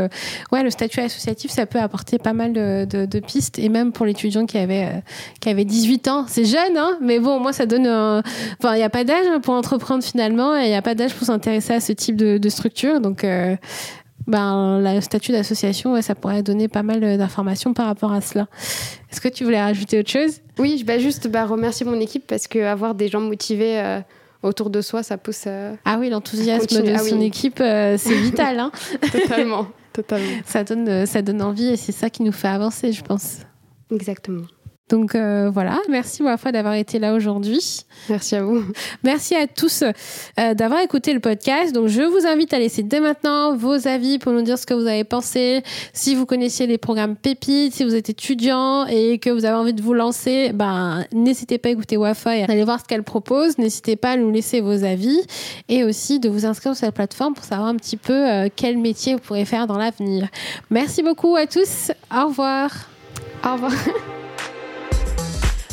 ouais, 0.52 0.64
le 0.64 0.70
statut 0.70 1.00
associatif, 1.00 1.52
ça 1.52 1.66
peut 1.66 1.80
apporter 1.80 2.18
pas 2.18 2.34
mal 2.34 2.54
de, 2.54 3.20
pistes, 3.20 3.60
et 3.60 3.70
même 3.70 3.92
pour 3.92 4.06
l'étudiant 4.06 4.46
qui 4.46 4.58
avait, 4.58 4.86
euh, 4.86 5.00
qui 5.40 5.50
avait 5.50 5.66
18 5.66 6.08
ans. 6.08 6.26
C'est 6.28 6.46
jeune, 6.46 6.78
hein, 6.78 6.98
mais 7.02 7.20
bon, 7.20 7.40
moi, 7.40 7.54
ça 7.54 7.66
donne. 7.66 7.88
Enfin, 7.88 8.74
il 8.74 8.78
n'y 8.78 8.84
a 8.84 8.90
pas 8.90 9.04
d'âge 9.04 9.26
pour 9.42 9.54
entreprendre 9.54 10.04
finalement, 10.04 10.56
et 10.56 10.66
il 10.66 10.70
n'y 10.70 10.76
a 10.76 10.82
pas 10.82 10.96
d'âge 10.96 11.14
pour 11.14 11.28
s'intéresser 11.28 11.74
à 11.74 11.80
ce 11.80 11.92
type 11.92 12.16
de, 12.16 12.50
structure. 12.50 13.02
Donc, 13.02 13.24
euh, 13.24 13.56
ben, 14.26 14.80
le 14.82 15.02
statut 15.02 15.32
d'association, 15.32 16.02
ça 16.02 16.16
pourrait 16.16 16.44
donner 16.44 16.68
pas 16.68 16.84
mal 16.84 17.18
d'informations 17.18 17.74
par 17.74 17.88
rapport 17.88 18.12
à 18.12 18.22
cela. 18.22 18.48
Est-ce 19.12 19.22
que 19.22 19.28
tu 19.28 19.44
voulais 19.44 19.62
rajouter 19.62 20.00
autre 20.00 20.10
chose? 20.10 20.40
Oui, 20.60 20.84
vais 20.86 21.00
juste 21.00 21.28
bah, 21.28 21.46
remercier 21.46 21.86
mon 21.86 22.00
équipe 22.00 22.26
parce 22.28 22.48
qu'avoir 22.48 22.96
des 22.96 23.08
gens 23.10 23.22
motivés. 23.22 24.02
Euh, 24.44 24.48
autour 24.48 24.70
de 24.70 24.82
soi, 24.82 25.04
ça 25.04 25.18
pousse. 25.18 25.48
ah 25.48 25.98
oui, 26.00 26.10
l'enthousiasme 26.10 26.82
de 26.84 26.94
ah 26.94 27.00
son 27.00 27.22
équipe, 27.22 27.58
c'est 27.58 28.20
vital. 28.22 28.60
Hein 28.60 28.72
Totalement. 29.12 29.68
Totalement. 29.98 30.42
Ça 30.46 30.64
donne, 30.64 30.88
euh, 30.88 31.06
ça 31.08 31.24
donne 31.24 31.42
envie 31.42 31.70
et 31.70 31.76
c'est 31.76 31.92
ça 31.92 32.12
qui 32.12 32.22
nous 32.22 32.32
fait 32.32 32.48
avancer, 32.48 32.92
je 32.92 33.04
pense. 33.04 33.40
Exactement. 33.92 34.44
Donc 34.90 35.16
euh, 35.16 35.50
voilà, 35.54 35.80
merci 35.90 36.24
ma 36.24 36.38
foi 36.38 36.54
d'avoir 36.54 36.76
été 36.76 36.98
là 36.98 37.14
aujourd'hui. 37.14 37.86
Merci 38.10 38.36
à 38.36 38.44
vous. 38.44 38.64
Merci 39.04 39.36
à 39.36 39.46
tous 39.46 39.84
euh, 39.84 40.54
d'avoir 40.54 40.80
écouté 40.82 41.14
le 41.14 41.20
podcast. 41.20 41.74
Donc 41.74 41.88
je 41.88 42.02
vous 42.04 42.26
invite 42.26 42.54
à 42.54 42.60
laisser 42.60 42.84
dès 42.84 43.02
maintenant 43.02 43.56
vos 43.56 43.88
avis 43.88 44.18
pour 44.18 44.32
nous 44.32 44.44
dire 44.44 44.58
ce 44.58 44.66
que 44.66 44.74
vous 44.74 44.88
avez 44.88 45.04
pensé. 45.04 45.62
Si 45.92 46.16
vous 46.16 46.26
connaissiez 46.26 46.68
les 46.68 46.78
programmes 46.78 47.18
Pépites, 47.18 47.74
si 47.74 47.84
vous 47.84 47.96
êtes 47.96 48.10
étudiant 48.10 48.86
et 48.86 49.20
que 49.20 49.30
vous 49.30 49.44
avez 49.44 49.56
envie 49.56 49.74
de 49.74 49.82
vous 49.82 49.94
lancer, 49.94 50.52
ben 50.54 51.04
n'hésitez 51.12 51.58
pas 51.58 51.68
à 51.68 51.72
écouter 51.74 51.98
Wafa 51.98 52.38
et 52.38 52.44
aller 52.44 52.64
voir 52.64 52.80
ce 52.80 52.86
qu'elle 52.86 53.04
propose. 53.04 53.58
N'hésitez 53.58 53.98
pas 53.98 54.12
à 54.12 54.18
nous 54.18 54.32
laisser 54.32 54.62
vos 54.62 54.86
avis 54.86 55.20
et 55.68 55.84
aussi 55.84 56.22
de 56.22 56.30
vous 56.30 56.46
inscrire 56.46 56.78
sur 56.78 56.86
la 56.86 56.94
plateforme 56.94 57.34
pour 57.34 57.44
savoir 57.44 57.68
un 57.68 57.76
petit 57.76 57.98
peu 57.98 58.14
euh, 58.14 58.48
quel 58.56 58.78
métier 58.78 59.16
vous 59.16 59.20
pourrez 59.20 59.46
faire 59.46 59.68
dans 59.68 59.78
l'avenir. 59.78 60.30
Merci 60.70 61.04
beaucoup 61.04 61.36
à 61.36 61.46
tous. 61.46 61.92
Au 62.10 62.28
revoir. 62.28 62.72
Au 63.44 63.54
revoir. 63.54 63.74